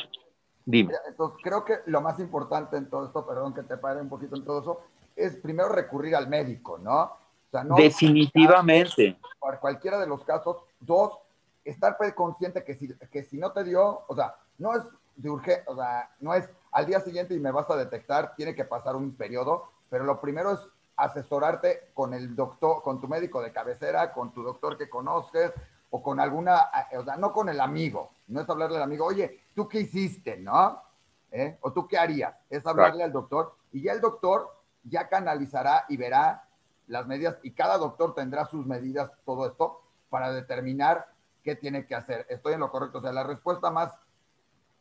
[0.64, 0.94] Dime.
[1.06, 4.36] Entonces, creo que lo más importante en todo esto, perdón que te pare un poquito
[4.36, 4.80] en todo eso,
[5.14, 7.02] es primero recurrir al médico, ¿no?
[7.02, 9.18] O sea, no Definitivamente.
[9.38, 10.56] Por cualquiera de los casos.
[10.80, 11.18] Dos,
[11.64, 14.82] estar consciente que si, que si no te dio, o sea, no es
[15.16, 18.54] de urgencia, o sea, no es al día siguiente y me vas a detectar, tiene
[18.54, 20.60] que pasar un periodo, pero lo primero es
[20.96, 25.52] asesorarte con el doctor, con tu médico de cabecera, con tu doctor que conoces,
[25.90, 29.43] o con alguna, o sea, no con el amigo, no es hablarle al amigo, oye,
[29.54, 30.82] ¿tú qué hiciste, no?
[31.30, 31.58] ¿Eh?
[31.62, 32.34] ¿O tú qué harías?
[32.48, 36.48] Es hablarle al doctor y ya el doctor ya canalizará y verá
[36.86, 41.08] las medidas y cada doctor tendrá sus medidas, todo esto, para determinar
[41.42, 42.26] qué tiene que hacer.
[42.28, 42.98] Estoy en lo correcto.
[42.98, 43.92] O sea, la respuesta más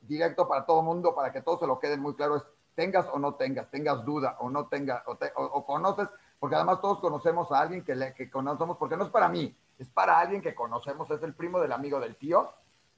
[0.01, 2.43] directo para todo el mundo, para que todo se lo quede muy claro, es
[2.75, 5.03] tengas o no tengas, tengas duda o no tengas,
[5.35, 6.07] o, conoces,
[6.39, 9.55] porque además todos conocemos a alguien que, le, que conocemos, porque no es para mí,
[9.77, 12.51] es para alguien que conocemos, es el primo del amigo del tío,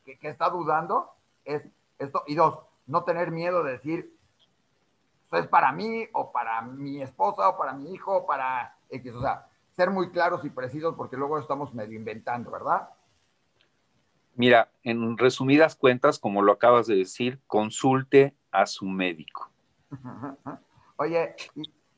[0.03, 1.11] que, está dudando,
[1.45, 1.63] es
[1.99, 2.23] esto.
[2.27, 4.15] Y dos, no tener miedo de decir,
[5.31, 9.13] es para mí o para mi esposa o para mi hijo o para X.
[9.13, 12.89] O sea, ser muy claros y precisos porque luego estamos medio inventando, ¿verdad?
[14.35, 19.49] Mira, en resumidas cuentas, como lo acabas de decir, consulte a su médico.
[20.97, 21.35] Oye,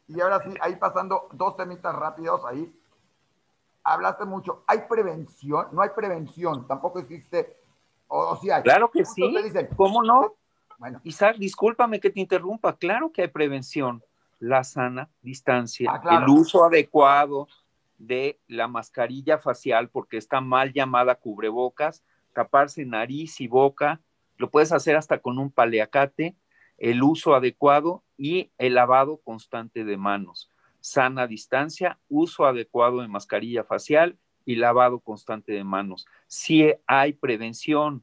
[0.08, 2.74] y, ahora sí, ahí pasando dos temitas rápidos ahí.
[3.84, 5.68] Hablaste mucho, ¿hay prevención?
[5.72, 7.57] No hay prevención, tampoco existe,
[8.08, 8.63] o, sí hay.
[8.63, 9.22] Claro que sí,
[9.76, 10.36] ¿cómo no?
[10.78, 11.02] Bueno.
[11.04, 14.04] Isaac, discúlpame que te interrumpa, claro que hay prevención.
[14.39, 17.48] La sana distancia, ah, el uso adecuado
[17.98, 24.00] de la mascarilla facial, porque está mal llamada cubrebocas, taparse nariz y boca,
[24.38, 26.36] lo puedes hacer hasta con un paleacate,
[26.78, 30.52] el uso adecuado y el lavado constante de manos.
[30.80, 34.17] Sana distancia, uso adecuado de mascarilla facial
[34.48, 36.08] y lavado constante de manos.
[36.26, 38.02] Si hay prevención,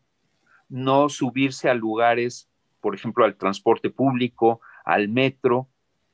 [0.69, 2.51] no subirse a lugares,
[2.83, 5.69] por ejemplo, al transporte público, al metro,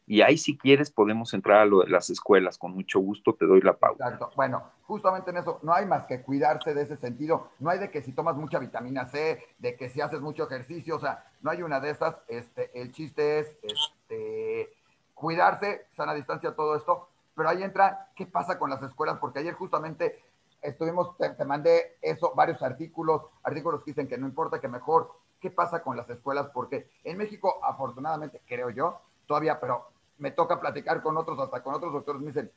[0.06, 3.44] y ahí si quieres podemos entrar a lo de las escuelas, con mucho gusto te
[3.44, 4.04] doy la pauta.
[4.04, 4.30] Exacto.
[4.36, 7.90] Bueno, justamente en eso, no hay más que cuidarse de ese sentido, no hay de
[7.90, 11.50] que si tomas mucha vitamina C, de que si haces mucho ejercicio, o sea, no
[11.50, 14.72] hay una de esas, este, el chiste es este,
[15.12, 17.08] cuidarse, sana distancia, todo esto,
[17.40, 19.16] pero ahí entra, ¿qué pasa con las escuelas?
[19.18, 20.22] Porque ayer justamente
[20.60, 25.50] estuvimos, te, mandé eso, varios artículos, artículos que dicen que no importa, que mejor, ¿qué
[25.50, 26.50] pasa con las escuelas?
[26.52, 31.72] Porque en México, afortunadamente, creo yo, todavía, pero me toca platicar con otros, hasta con
[31.72, 32.52] otros doctores, me dicen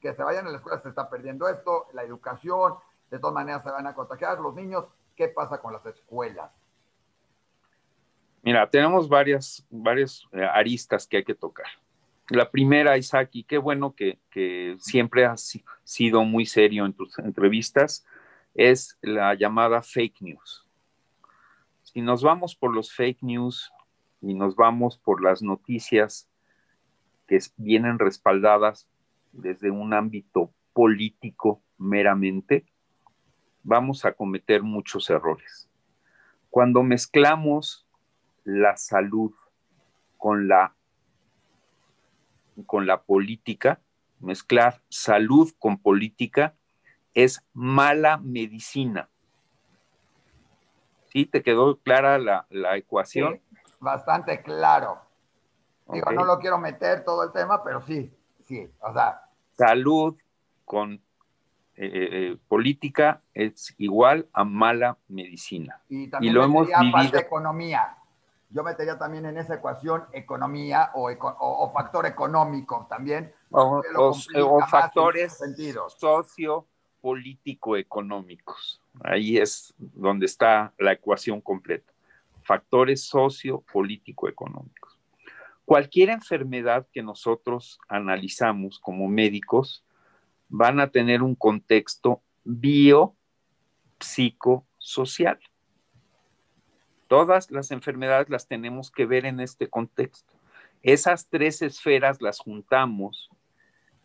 [0.00, 2.76] que se vayan a la escuela, se está perdiendo esto, la educación,
[3.10, 4.86] de todas maneras se van a contagiar los niños.
[5.14, 6.50] ¿Qué pasa con las escuelas?
[8.40, 11.66] Mira, tenemos varias, varias eh, aristas que hay que tocar.
[12.28, 14.18] La primera, Isaac, y qué bueno que,
[14.78, 18.04] siempre has sido muy serio en tus entrevistas,
[18.54, 20.66] es la llamada fake news.
[21.82, 23.70] Si nos vamos por los fake news
[24.20, 26.28] y nos vamos por las noticias
[27.26, 28.88] que vienen respaldadas
[29.32, 32.66] desde un ámbito político meramente,
[33.62, 35.68] vamos a cometer muchos errores.
[36.50, 37.86] Cuando mezclamos
[38.44, 39.32] la salud
[40.16, 40.74] con la,
[42.64, 43.80] con la política,
[44.20, 46.54] mezclar salud con política
[47.14, 49.08] es mala medicina.
[51.06, 51.26] ¿Sí?
[51.26, 53.40] ¿Te quedó clara la, ecuación?
[53.80, 55.00] bastante claro.
[55.88, 58.12] Digo, no lo quiero meter todo el tema, pero sí,
[58.44, 59.22] sí, o sea.
[59.56, 60.16] Salud
[60.64, 61.00] con eh,
[61.76, 65.82] eh, eh, política es igual a mala medicina.
[65.88, 67.18] Y, también lo hemos vivido.
[67.18, 67.96] economía.
[68.50, 73.34] Yo metería también en esa ecuación economía o, o, factor económico también.
[73.50, 73.82] O,
[74.68, 75.40] factores
[75.98, 76.64] socio
[77.00, 78.80] político económicos.
[79.02, 81.92] Ahí es donde está la ecuación completa.
[82.42, 85.00] Factores socio político económicos.
[85.64, 89.82] Cualquier enfermedad que nosotros analizamos como médicos
[90.48, 95.40] van a tener un contexto biopsicosocial.
[97.08, 100.34] Todas las enfermedades las tenemos que ver en este contexto.
[100.82, 103.30] Esas tres esferas las juntamos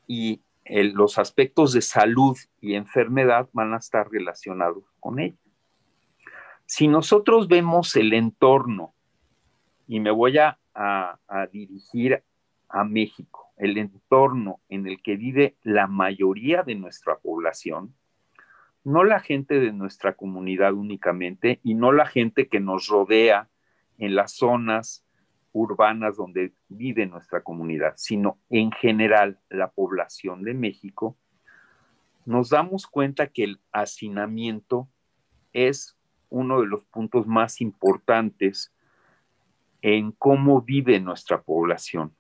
[0.08, 5.38] y los aspectos de salud y enfermedad van a estar relacionados con ella.
[6.66, 8.94] Si nosotros vemos el entorno,
[9.88, 12.24] y me voy a a, dirigir
[12.70, 17.94] a México, el entorno en el que vive la mayoría de nuestra población,
[18.84, 23.50] no la gente de nuestra comunidad únicamente y no la gente que nos rodea
[23.98, 25.06] en las zonas
[25.54, 31.18] urbanas donde vive nuestra comunidad, sino en general la población de México,
[32.26, 34.88] nos damos cuenta que el hacinamiento
[35.54, 35.98] es
[36.30, 38.74] uno de los puntos más importantes
[39.82, 42.16] en cómo vive nuestra población.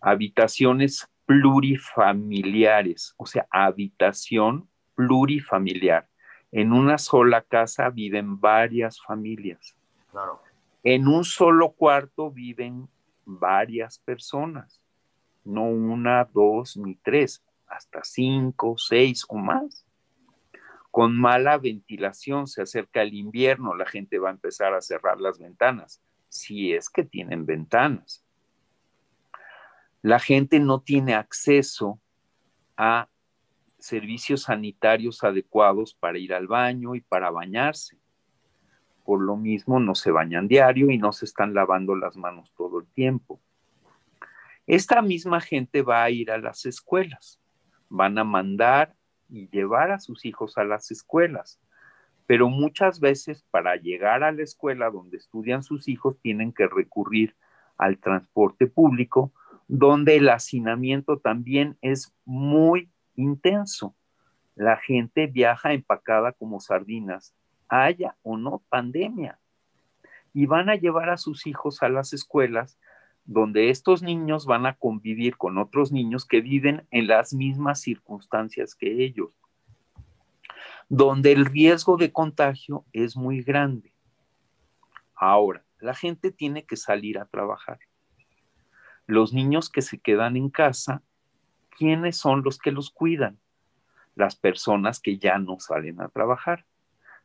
[0.00, 6.08] Habitaciones plurifamiliares, o sea, habitación plurifamiliar.
[6.50, 9.76] En una sola casa viven varias familias.
[10.10, 10.42] Claro.
[10.82, 12.88] En un solo cuarto viven
[13.24, 14.82] varias personas,
[15.44, 19.86] no una, dos ni tres, hasta cinco, seis o más.
[20.90, 25.38] Con mala ventilación se acerca el invierno, la gente va a empezar a cerrar las
[25.38, 28.24] ventanas si es que tienen ventanas.
[30.02, 32.00] La gente no tiene acceso
[32.76, 33.08] a
[33.78, 37.96] servicios sanitarios adecuados para ir al baño y para bañarse.
[39.04, 42.80] Por lo mismo no se bañan diario y no se están lavando las manos todo
[42.80, 43.40] el tiempo.
[44.66, 47.40] Esta misma gente va a ir a las escuelas,
[47.88, 48.94] van a mandar
[49.30, 51.58] y llevar a sus hijos a las escuelas,
[52.26, 57.34] pero muchas veces para llegar a la escuela donde estudian sus hijos tienen que recurrir
[57.78, 59.32] al transporte público,
[59.68, 63.94] donde el hacinamiento también es muy intenso.
[64.54, 67.34] La gente viaja empacada como sardinas,
[67.68, 69.38] haya o no pandemia,
[70.32, 72.78] y van a llevar a sus hijos a las escuelas
[73.24, 78.74] donde estos niños van a convivir con otros niños que viven en las mismas circunstancias
[78.74, 79.28] que ellos,
[80.88, 83.92] donde el riesgo de contagio es muy grande.
[85.14, 87.78] Ahora, la gente tiene que salir a trabajar.
[89.06, 91.02] Los niños que se quedan en casa,
[91.78, 93.38] ¿quiénes son los que los cuidan?
[94.14, 96.64] Las personas que ya no salen a trabajar,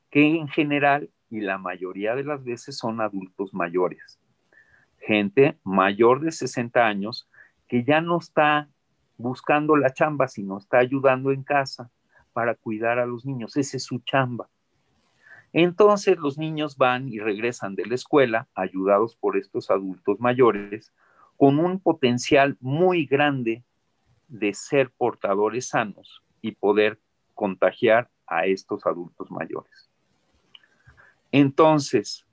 [0.10, 4.20] que en general y la mayoría de las veces son adultos mayores
[5.04, 7.30] gente mayor de 60 años
[7.68, 8.70] que ya no está
[9.18, 11.92] buscando la chamba, sino está ayudando en casa
[12.34, 13.56] para cuidar a los niños.
[13.58, 14.50] Esa es su chamba.
[15.52, 20.94] Entonces los niños van y regresan de la escuela, ayudados por estos adultos mayores,
[21.38, 23.64] con un potencial muy grande
[24.34, 27.00] de ser portadores sanos y poder
[27.36, 29.92] contagiar a estos adultos mayores.
[31.32, 32.26] Entonces,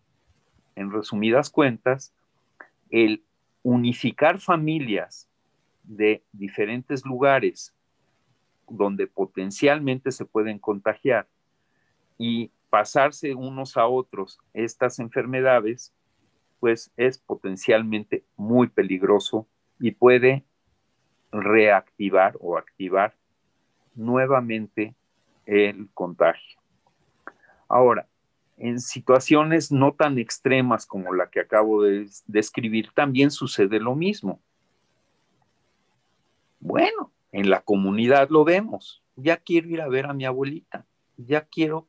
[0.77, 2.15] en resumidas cuentas,
[2.89, 3.23] el
[3.63, 5.29] unificar familias
[5.83, 7.75] de diferentes lugares
[8.67, 11.29] donde potencialmente se pueden contagiar
[12.17, 15.93] y pasarse unos a otros estas enfermedades,
[16.61, 19.47] pues es potencialmente muy peligroso
[19.79, 20.47] y puede
[21.33, 23.15] reactivar o activar
[23.95, 24.95] nuevamente
[25.47, 26.61] el contagio.
[27.69, 28.07] Ahora,
[28.57, 34.41] en situaciones no tan extremas como la que acabo de describir, también sucede lo mismo.
[36.59, 39.03] Bueno, en la comunidad lo vemos.
[39.17, 40.85] Ya quiero ir a ver a mi abuelita.
[41.17, 41.87] Ya quiero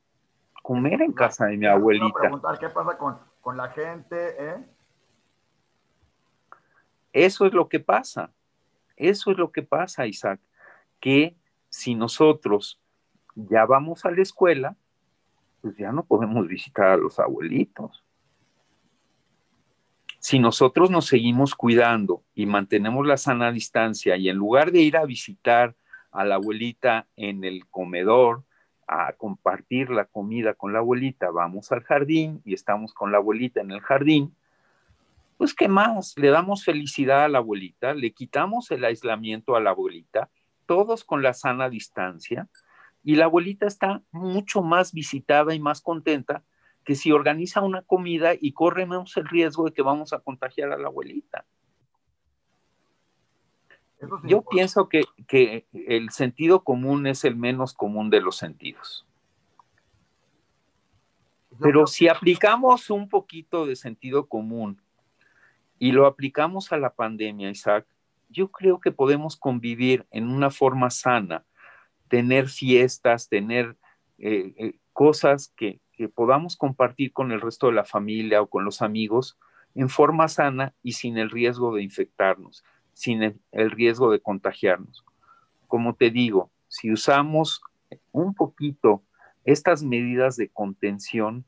[0.62, 2.20] comer en casa de mi abuelita.
[2.20, 4.16] Preguntar, ¿Qué pasa con, con la gente?
[4.38, 4.64] Eh?
[7.12, 8.30] Eso es lo que pasa.
[8.96, 10.40] Eso es lo que pasa, Isaac.
[11.00, 11.36] Que
[11.68, 12.80] si nosotros
[13.34, 14.76] ya vamos a la escuela,
[15.60, 18.04] pues ya no podemos visitar a los abuelitos.
[20.18, 24.96] Si nosotros nos seguimos cuidando y mantenemos la sana distancia y en lugar de ir
[24.96, 25.74] a visitar
[26.12, 28.44] a la abuelita en el comedor,
[28.86, 33.60] a compartir la comida con la abuelita, vamos al jardín y estamos con la abuelita
[33.60, 34.36] en el jardín,
[35.36, 36.14] pues ¿qué más?
[36.16, 40.30] Le damos felicidad a la abuelita, le quitamos el aislamiento a la abuelita,
[40.66, 42.48] todos con la sana distancia,
[43.04, 46.44] y la abuelita está mucho más visitada y más contenta
[46.84, 50.78] que si organiza una comida y corremos el riesgo de que vamos a contagiar a
[50.78, 51.44] la abuelita.
[54.24, 59.06] Yo pienso que, que, el sentido común es el menos común de los sentidos.
[61.60, 64.80] Pero si aplicamos un poquito de sentido común
[65.82, 67.88] y lo aplicamos a la pandemia, Isaac,
[68.28, 71.44] yo creo que podemos convivir en una forma sana
[72.06, 73.76] tener fiestas, tener
[74.18, 75.80] eh, eh, cosas que,
[76.14, 79.36] podamos compartir con el resto de la familia o con los amigos
[79.74, 85.04] en forma sana y sin el riesgo de infectarnos, sin el, riesgo de contagiarnos.
[85.66, 87.60] Como te digo, si usamos
[88.12, 89.02] un poquito
[89.44, 91.44] estas medidas de contención,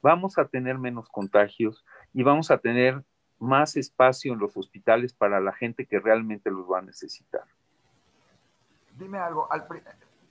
[0.00, 3.04] vamos a tener menos contagios y vamos a tener
[3.38, 7.44] más espacio en los hospitales para la gente que realmente los va a necesitar
[8.98, 9.48] dime algo,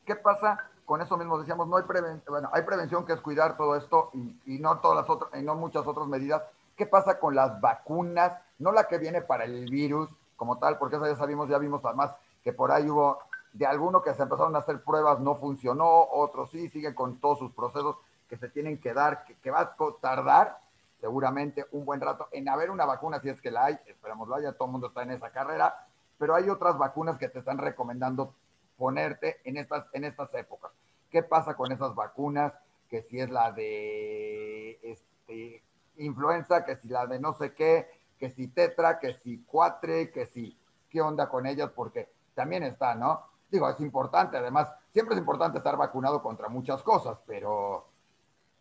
[0.06, 1.40] ¿qué pasa con eso mismo?
[1.40, 4.12] Decíamos, no hay prevención, bueno, hay prevención que es cuidar todo esto
[4.46, 6.44] y, no todas las otras, y no muchas otras medidas.
[6.76, 8.34] ¿Qué pasa con las vacunas?
[8.60, 11.84] No la que viene para el virus como tal, porque eso ya sabemos, ya vimos
[11.84, 12.12] además
[12.44, 13.20] que por ahí hubo
[13.54, 17.40] de alguno que se empezaron a hacer pruebas, no funcionó, otros sí, siguen con todos
[17.40, 17.98] sus procesos
[18.30, 20.60] que se tienen que dar, que va a tardar
[21.00, 24.38] seguramente un buen rato en haber una vacuna, si es que la hay, esperamos la
[24.38, 27.58] haya, todo el mundo está en esa carrera, pero hay otras vacunas que te están
[27.58, 28.34] recomendando
[28.78, 30.72] ponerte en estas, en estas épocas.
[31.10, 32.54] ¿Qué pasa con esas vacunas?
[32.90, 35.64] Que si es la de este,
[35.98, 40.26] influenza, que si la de no sé qué, que si tetra, que si cuatre, que
[40.26, 40.58] si,
[40.90, 41.72] ¿qué onda con ellas?
[41.76, 43.24] Porque también está, ¿no?
[43.50, 47.88] Digo, es importante, además, siempre es importante estar vacunado contra muchas cosas, pero,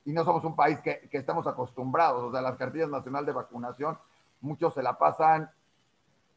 [0.06, 3.32] y no somos un país que, que estamos acostumbrados, o sea, las cartillas nacional de
[3.32, 3.98] vacunación,
[4.40, 5.50] muchos se la pasan,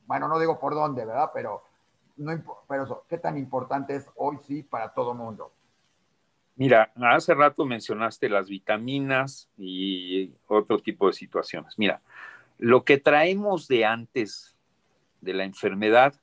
[0.07, 1.29] bueno, no digo por dónde, ¿verdad?
[1.33, 1.63] Pero
[2.17, 2.31] no,
[2.67, 5.53] pero eso, ¿qué tan importante es hoy sí para todo mundo?
[6.55, 11.75] Mira, hace rato mencionaste las vitaminas y otro tipo de situaciones.
[11.77, 12.01] Mira,
[12.57, 14.57] lo que traemos de antes
[15.21, 16.15] de la enfermedad,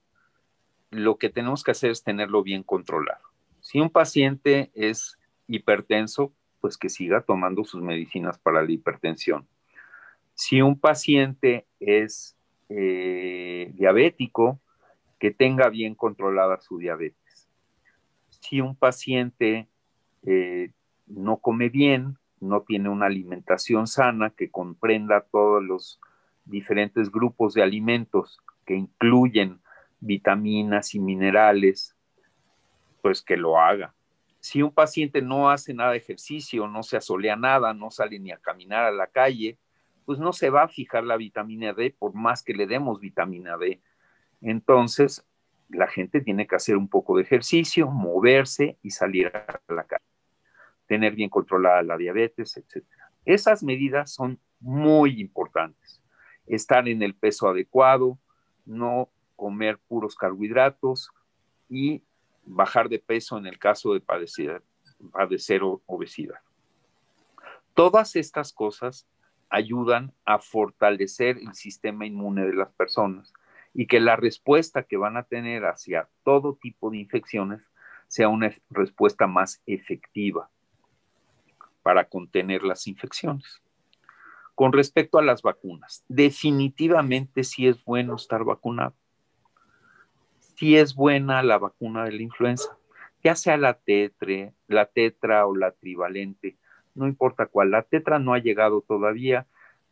[0.91, 3.23] lo que tenemos que hacer es tenerlo bien controlado.
[3.61, 9.47] Si un paciente es hipertenso, pues que siga tomando sus medicinas para la hipertensión.
[10.35, 12.37] Si un paciente es
[12.69, 14.61] eh, diabético,
[15.19, 17.49] que tenga bien controlada su diabetes.
[18.29, 19.69] Si un paciente
[20.25, 20.71] eh,
[21.07, 26.01] no come bien, no tiene una alimentación sana que comprenda todos los
[26.45, 29.61] diferentes grupos de alimentos que incluyen
[30.01, 31.97] vitaminas y minerales,
[33.03, 33.96] pues que lo haga.
[34.47, 38.31] Si un paciente no hace nada de ejercicio, no se asolea nada, no sale ni
[38.31, 39.59] a caminar a la calle,
[40.05, 43.57] pues no se va a fijar la vitamina D por más que le demos vitamina
[43.57, 43.83] D.
[44.41, 45.27] Entonces,
[45.69, 50.05] la gente tiene que hacer un poco de ejercicio, moverse y salir a la calle,
[50.87, 52.87] tener bien controlada la diabetes, etc.
[53.25, 56.01] Esas medidas son muy importantes.
[56.47, 58.17] Estar en el peso adecuado,
[58.65, 61.11] no comer puros carbohidratos
[61.69, 62.05] y
[62.47, 64.63] bajar de peso en el caso de padecer,
[65.87, 66.41] obesidad.
[67.75, 69.07] Todas estas cosas
[69.51, 73.33] ayudan a fortalecer el sistema inmune de las personas
[73.75, 77.63] y que la respuesta que van a tener hacia todo tipo de infecciones
[78.09, 80.49] sea una respuesta más efectiva
[81.83, 83.61] para contener las infecciones.
[84.55, 88.95] Con respecto a las vacunas, definitivamente sí es bueno estar vacunado.
[90.57, 92.77] Sí es buena la vacuna de la influenza,
[93.23, 96.57] ya sea la tetre, la tetra o la trivalente
[96.97, 97.71] no importa cuál.
[97.71, 99.47] La tetra no ha llegado todavía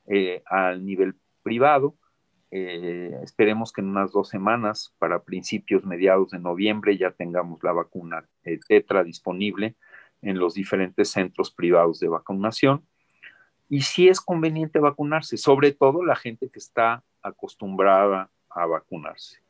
[0.07, 1.95] eh, al nivel privado.
[2.51, 7.73] Eh, esperemos que en unas dos semanas, para principios, mediados de noviembre, ya tengamos la
[7.73, 9.77] vacuna eh, tetra disponible
[10.23, 12.87] en los diferentes centros privados de vacunación.
[13.69, 19.44] Y sí es conveniente vacunarse, sobre todo la gente que está acostumbrada a vacunarse.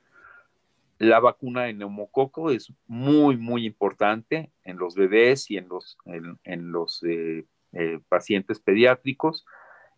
[0.98, 6.72] La vacuna de neumococo es muy, muy importante en los bebés y en los, en,
[6.72, 9.44] los eh, eh, pacientes pediátricos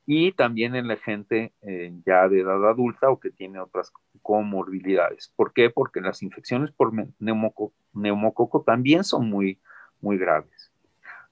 [0.07, 3.93] y también en la gente eh, ya de edad adulta o que tiene otras
[4.23, 5.33] comorbilidades.
[5.35, 5.69] ¿Por qué?
[5.69, 9.61] Porque las infecciones por neumococo, también son muy,
[10.01, 10.73] muy graves.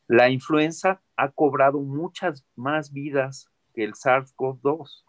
[0.09, 5.05] La influenza ha cobrado muchas más vidas que el SARS-CoV-2.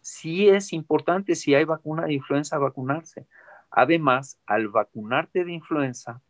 [0.00, 3.26] Sí es importante, si hay vacuna de influenza, vacunarse.
[3.76, 6.22] Además, al vacunarte de influenza,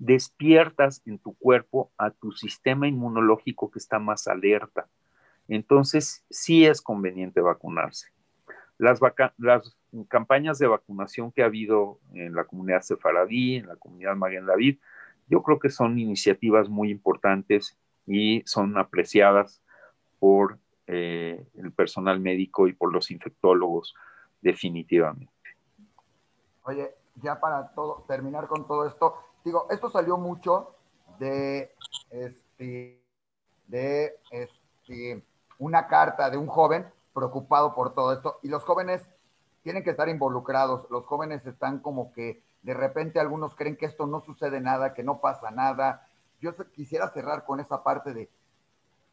[0.00, 4.88] despiertas en tu cuerpo a tu sistema inmunológico que está más alerta.
[5.46, 8.08] Entonces, sí es conveniente vacunarse.
[8.78, 8.98] Las,
[10.08, 14.78] campañas de vacunación que ha habido en la comunidad sefaradí, en la comunidad María David,
[15.28, 17.78] yo creo que son iniciativas muy importantes
[18.08, 19.62] y son apreciadas
[20.18, 23.94] por eh, el personal médico y por los infectólogos
[24.40, 25.37] definitivamente.
[26.68, 30.74] Oye, ya para todo, terminar con todo esto, digo, esto salió mucho
[31.18, 31.74] de,
[32.10, 33.02] este,
[33.68, 35.24] de este,
[35.58, 38.38] una carta de un joven preocupado por todo esto.
[38.42, 39.08] Y los jóvenes
[39.62, 40.86] tienen que estar involucrados.
[40.90, 45.02] Los jóvenes están como que de repente algunos creen que esto no sucede nada, que
[45.02, 46.06] no pasa nada.
[46.42, 48.28] Yo quisiera cerrar con esa parte de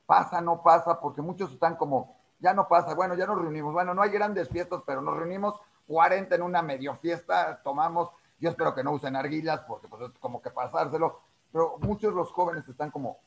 [0.06, 3.93] pasa, no pasa, porque muchos están como, ya no pasa, bueno, ya nos reunimos, bueno,
[3.93, 5.58] no hay grandes fiestas, pero nos reunimos
[5.88, 8.10] 40 en una medio fiesta, tomamos,
[8.40, 11.22] yo espero que no usen arguilas porque pues es como que pasárselo,
[11.52, 13.20] pero muchos de los jóvenes están como,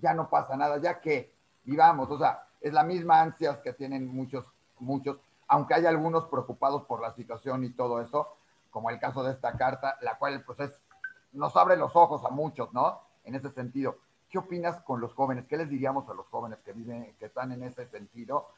[0.00, 4.06] ya no pasa nada, ya que vivamos, o sea, es la misma ansias que tienen
[4.06, 4.44] muchos,
[4.78, 8.36] muchos, aunque hay algunos preocupados por la situación y todo eso,
[8.70, 10.82] como el caso de esta carta, la cual pues es,
[11.32, 13.00] nos abre los ojos a muchos, ¿no?
[13.24, 13.98] En ese sentido.
[14.28, 15.46] ¿Qué opinas con los jóvenes?
[15.46, 18.48] ¿Qué les diríamos a los jóvenes que viven, que están en ese sentido?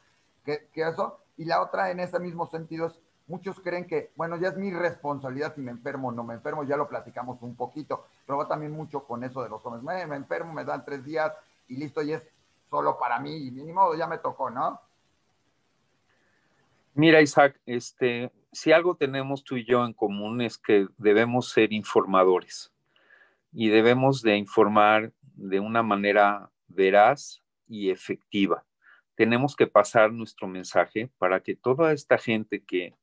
[0.43, 1.19] ¿Qué, qué eso?
[1.37, 2.99] Y la otra en ese mismo sentido es,
[3.31, 6.63] muchos creen que, bueno, ya es mi responsabilidad si me enfermo o no me enfermo,
[6.65, 10.05] ya lo platicamos un poquito, pero va también mucho con eso de los jóvenes, me,
[10.05, 11.31] me enfermo, me dan tres días
[11.69, 12.21] y listo, y es
[12.69, 14.81] solo para mí, y ni modo, ya me tocó, ¿no?
[16.93, 21.71] Mira, Isaac, este, si algo tenemos tú y yo en común es que debemos ser
[21.71, 22.73] informadores
[23.53, 28.65] y debemos de informar de una manera veraz y efectiva.
[29.15, 32.93] Tenemos que pasar nuestro mensaje para que toda esta gente que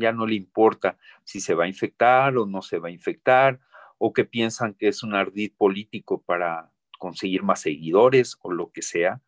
[0.00, 3.60] ya no le importa si se va a infectar o no se va a infectar,
[3.98, 8.82] o que piensan que es un ardid político para conseguir más seguidores o lo que
[8.82, 9.20] sea.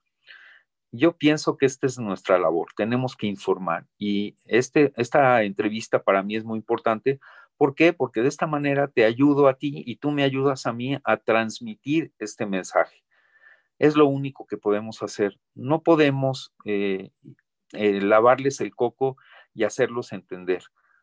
[0.90, 6.22] Yo pienso que esta es nuestra labor, tenemos que informar y este, esta entrevista para
[6.22, 7.18] mí es muy importante.
[7.56, 7.92] ¿Por qué?
[7.92, 11.16] Porque de esta manera te ayudo a ti y tú me ayudas a mí a
[11.18, 13.04] transmitir este mensaje.
[13.78, 15.38] Es lo único que podemos hacer.
[15.54, 17.10] No podemos eh,
[17.72, 19.16] eh, lavarles el coco
[19.55, 20.62] y hacerlos entender.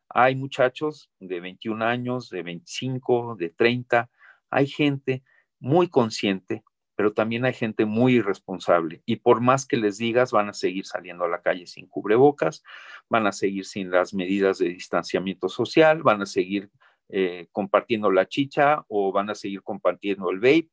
[0.10, 4.10] Hay muchachos de 21 años, de 25, de 30,
[4.50, 5.24] hay gente
[5.60, 6.64] muy consciente,
[6.96, 10.86] pero también hay gente muy irresponsable y por más que les digas van a seguir
[10.86, 12.64] saliendo a la calle sin cubrebocas,
[13.08, 16.70] van a seguir sin las medidas de distanciamiento social, van a seguir
[17.08, 20.70] eh, compartiendo la chicha o van a seguir compartiendo el vape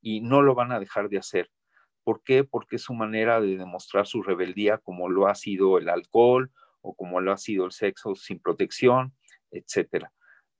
[0.00, 1.50] y no lo van a dejar de hacer.
[2.04, 2.42] ¿Por qué?
[2.42, 6.50] Porque es su manera de demostrar su rebeldía como lo ha sido el alcohol
[6.88, 9.14] o como lo ha sido el sexo sin protección,
[9.50, 10.10] etcétera.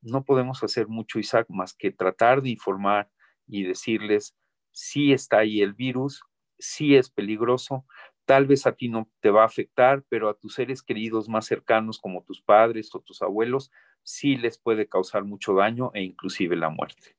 [0.03, 3.11] No podemos hacer mucho, Isaac, más que tratar de informar
[3.47, 4.37] y decirles
[4.71, 6.23] si está ahí el virus,
[6.59, 7.87] si es peligroso,
[8.27, 11.47] tal vez a ti no te va a afectar, pero a tus seres queridos más
[11.47, 13.71] cercanos como tus padres o tus abuelos,
[14.03, 17.17] sí les puede causar mucho daño e inclusive la muerte.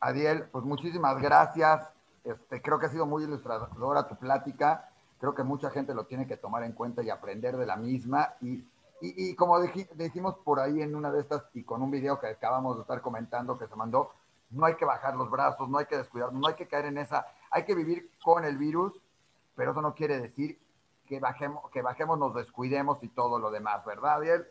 [0.00, 1.92] Adiel, pues muchísimas gracias.
[2.24, 4.91] Este, creo que ha sido muy ilustradora tu plática.
[5.22, 8.34] Creo que mucha gente lo tiene que tomar en cuenta y aprender de la misma.
[8.40, 8.64] Y,
[9.00, 12.74] y, como dijimos por ahí en una de estas y con un video que acabamos
[12.74, 14.10] de estar comentando que se mandó,
[14.50, 16.98] no hay que bajar los brazos, no hay que descuidarnos, no hay que caer en
[16.98, 19.00] esa, hay que vivir con el virus,
[19.54, 20.58] pero eso no quiere decir
[21.06, 24.44] que bajemos, que bajemos, nos descuidemos y todo lo demás, ¿verdad, Ariel?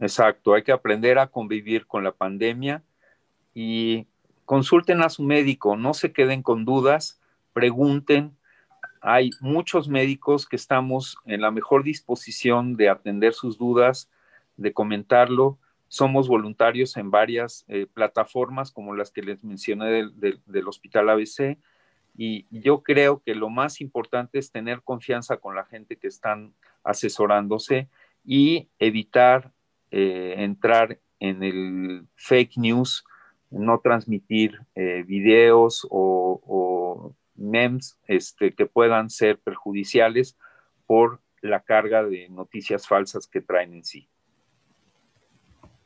[0.00, 2.82] Exacto, hay que aprender a convivir con la pandemia
[3.54, 4.08] y
[4.46, 7.20] consulten a su médico, no se queden con dudas,
[7.52, 8.36] pregunten.
[9.00, 14.10] Hay muchos médicos que estamos en la mejor disposición de atender sus dudas,
[14.56, 15.58] de comentarlo.
[15.88, 21.58] Somos voluntarios en varias eh, plataformas como las que les mencioné del, Hospital ABC
[22.16, 26.52] y yo creo que lo más importante es tener confianza con la gente que están
[26.82, 27.88] asesorándose
[28.24, 29.52] y evitar
[29.90, 33.04] eh, entrar en el fake news,
[33.50, 40.36] no transmitir eh, videos o, o memes este, que puedan ser perjudiciales
[40.86, 44.08] por la carga de noticias falsas que traen en sí.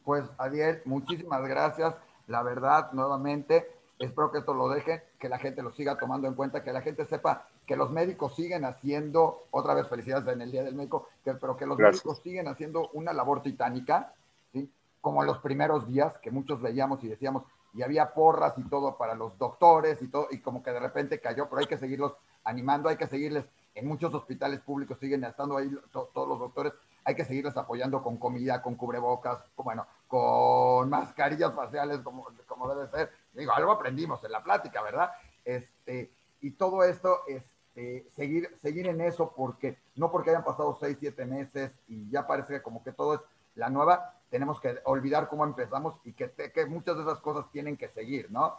[0.05, 1.95] Pues, Adiel, muchísimas gracias.
[2.27, 6.35] La verdad, nuevamente, espero que esto lo deje, que la gente lo siga tomando en
[6.35, 10.51] cuenta, que la gente sepa que los médicos siguen haciendo, otra vez felicidades en el
[10.51, 14.13] Día del Médico, que, pero que los médicos siguen haciendo una labor titánica,
[14.53, 14.69] ¿sí?
[15.01, 17.45] como en los primeros días que muchos veíamos y decíamos,
[17.75, 21.21] y había porras y todo para los doctores y todo, y como que de repente
[21.21, 22.15] cayó, pero hay que seguirlos
[22.45, 23.45] animando, hay que seguirles,
[23.75, 28.17] en muchos hospitales públicos siguen estando ahí todos los doctores, hay que seguirles apoyando con
[28.19, 33.11] comida, con cubrebocas, bueno, con mascarillas faciales como, como debe ser.
[33.33, 35.11] Digo, algo aprendimos en la plática, ¿verdad?
[35.45, 40.97] Este, y todo esto, este, seguir, seguir en eso, porque no porque hayan pasado seis,
[41.01, 43.21] siete meses y ya parece como que todo es
[43.55, 47.77] la nueva, tenemos que olvidar cómo empezamos y que, que muchas de esas cosas tienen
[47.77, 48.59] que seguir, ¿no?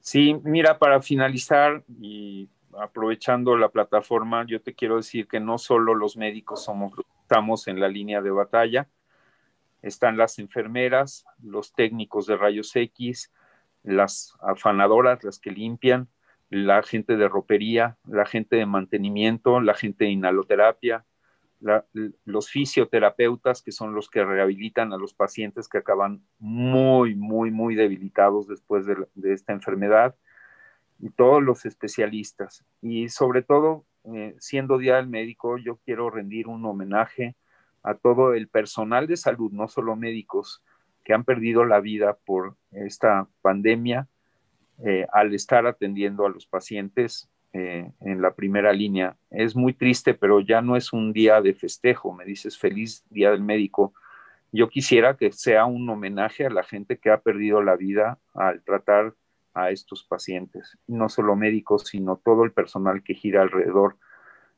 [0.00, 5.94] Sí, mira, para finalizar y aprovechando la plataforma, yo te quiero decir que no solo
[5.94, 8.88] los médicos somos, estamos en la línea de batalla,
[9.82, 13.30] están las enfermeras, los técnicos de rayos X,
[13.82, 16.08] las afanadoras, las que limpian,
[16.48, 21.04] la gente de ropería, la gente de mantenimiento, la gente de inhaloterapia,
[22.24, 27.74] los fisioterapeutas, que son los que rehabilitan a los pacientes que acaban muy, muy, muy
[27.74, 30.16] debilitados después de esta enfermedad,
[31.02, 32.64] y todos los especialistas.
[32.80, 37.34] Y sobre todo, eh, siendo Día del Médico, yo quiero rendir un homenaje
[37.82, 40.62] a todo el personal de salud, no solo médicos,
[41.02, 44.06] que han perdido la vida por esta pandemia
[44.84, 49.16] eh, al estar atendiendo a los pacientes eh, en la primera línea.
[49.30, 52.12] Es muy triste, pero ya no es un día de festejo.
[52.12, 53.92] Me dices feliz Día del Médico.
[54.52, 58.62] Yo quisiera que sea un homenaje a la gente que ha perdido la vida al
[58.62, 59.14] tratar
[59.54, 63.98] a estos pacientes, no solo médicos, sino todo el personal que gira alrededor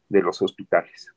[0.08, 1.12] de los hospitales.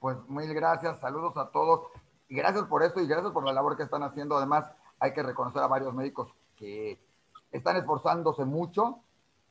[0.00, 1.88] Pues mil gracias, saludos a todos
[2.28, 4.36] y gracias por esto y gracias por la labor que están haciendo.
[4.36, 6.98] Además, hay que reconocer a varios médicos que
[7.52, 9.04] están esforzándose mucho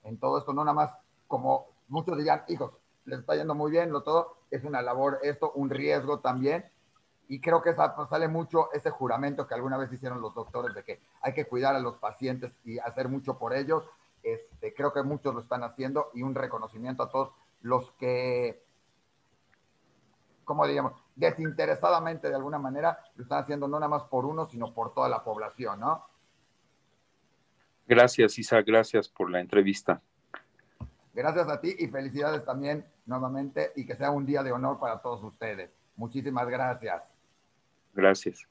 [0.08, 0.92] en todo esto, no nada más
[1.28, 2.72] como muchos digan, hijos,
[3.06, 6.66] les está yendo muy bien, lo todo, es una labor, esto, un riesgo también,
[7.28, 10.84] y creo que pues, sale mucho ese juramento que alguna vez hicieron los doctores de
[10.84, 13.84] que hay que cuidar a los pacientes y hacer mucho por ellos.
[14.24, 17.32] Este, creo que muchos lo están haciendo y un reconocimiento a todos
[17.62, 18.64] los que,
[20.46, 24.74] como diríamos, desinteresadamente de alguna manera lo están haciendo no nada más por uno, sino
[24.74, 26.06] por toda la población, ¿no?
[27.88, 30.02] Gracias, Isa, gracias por la entrevista.
[31.14, 35.02] Gracias a ti y felicidades también nuevamente y que sea un día de honor para
[35.02, 35.72] todos ustedes.
[35.96, 37.02] Muchísimas gracias.
[37.94, 38.48] Gracias.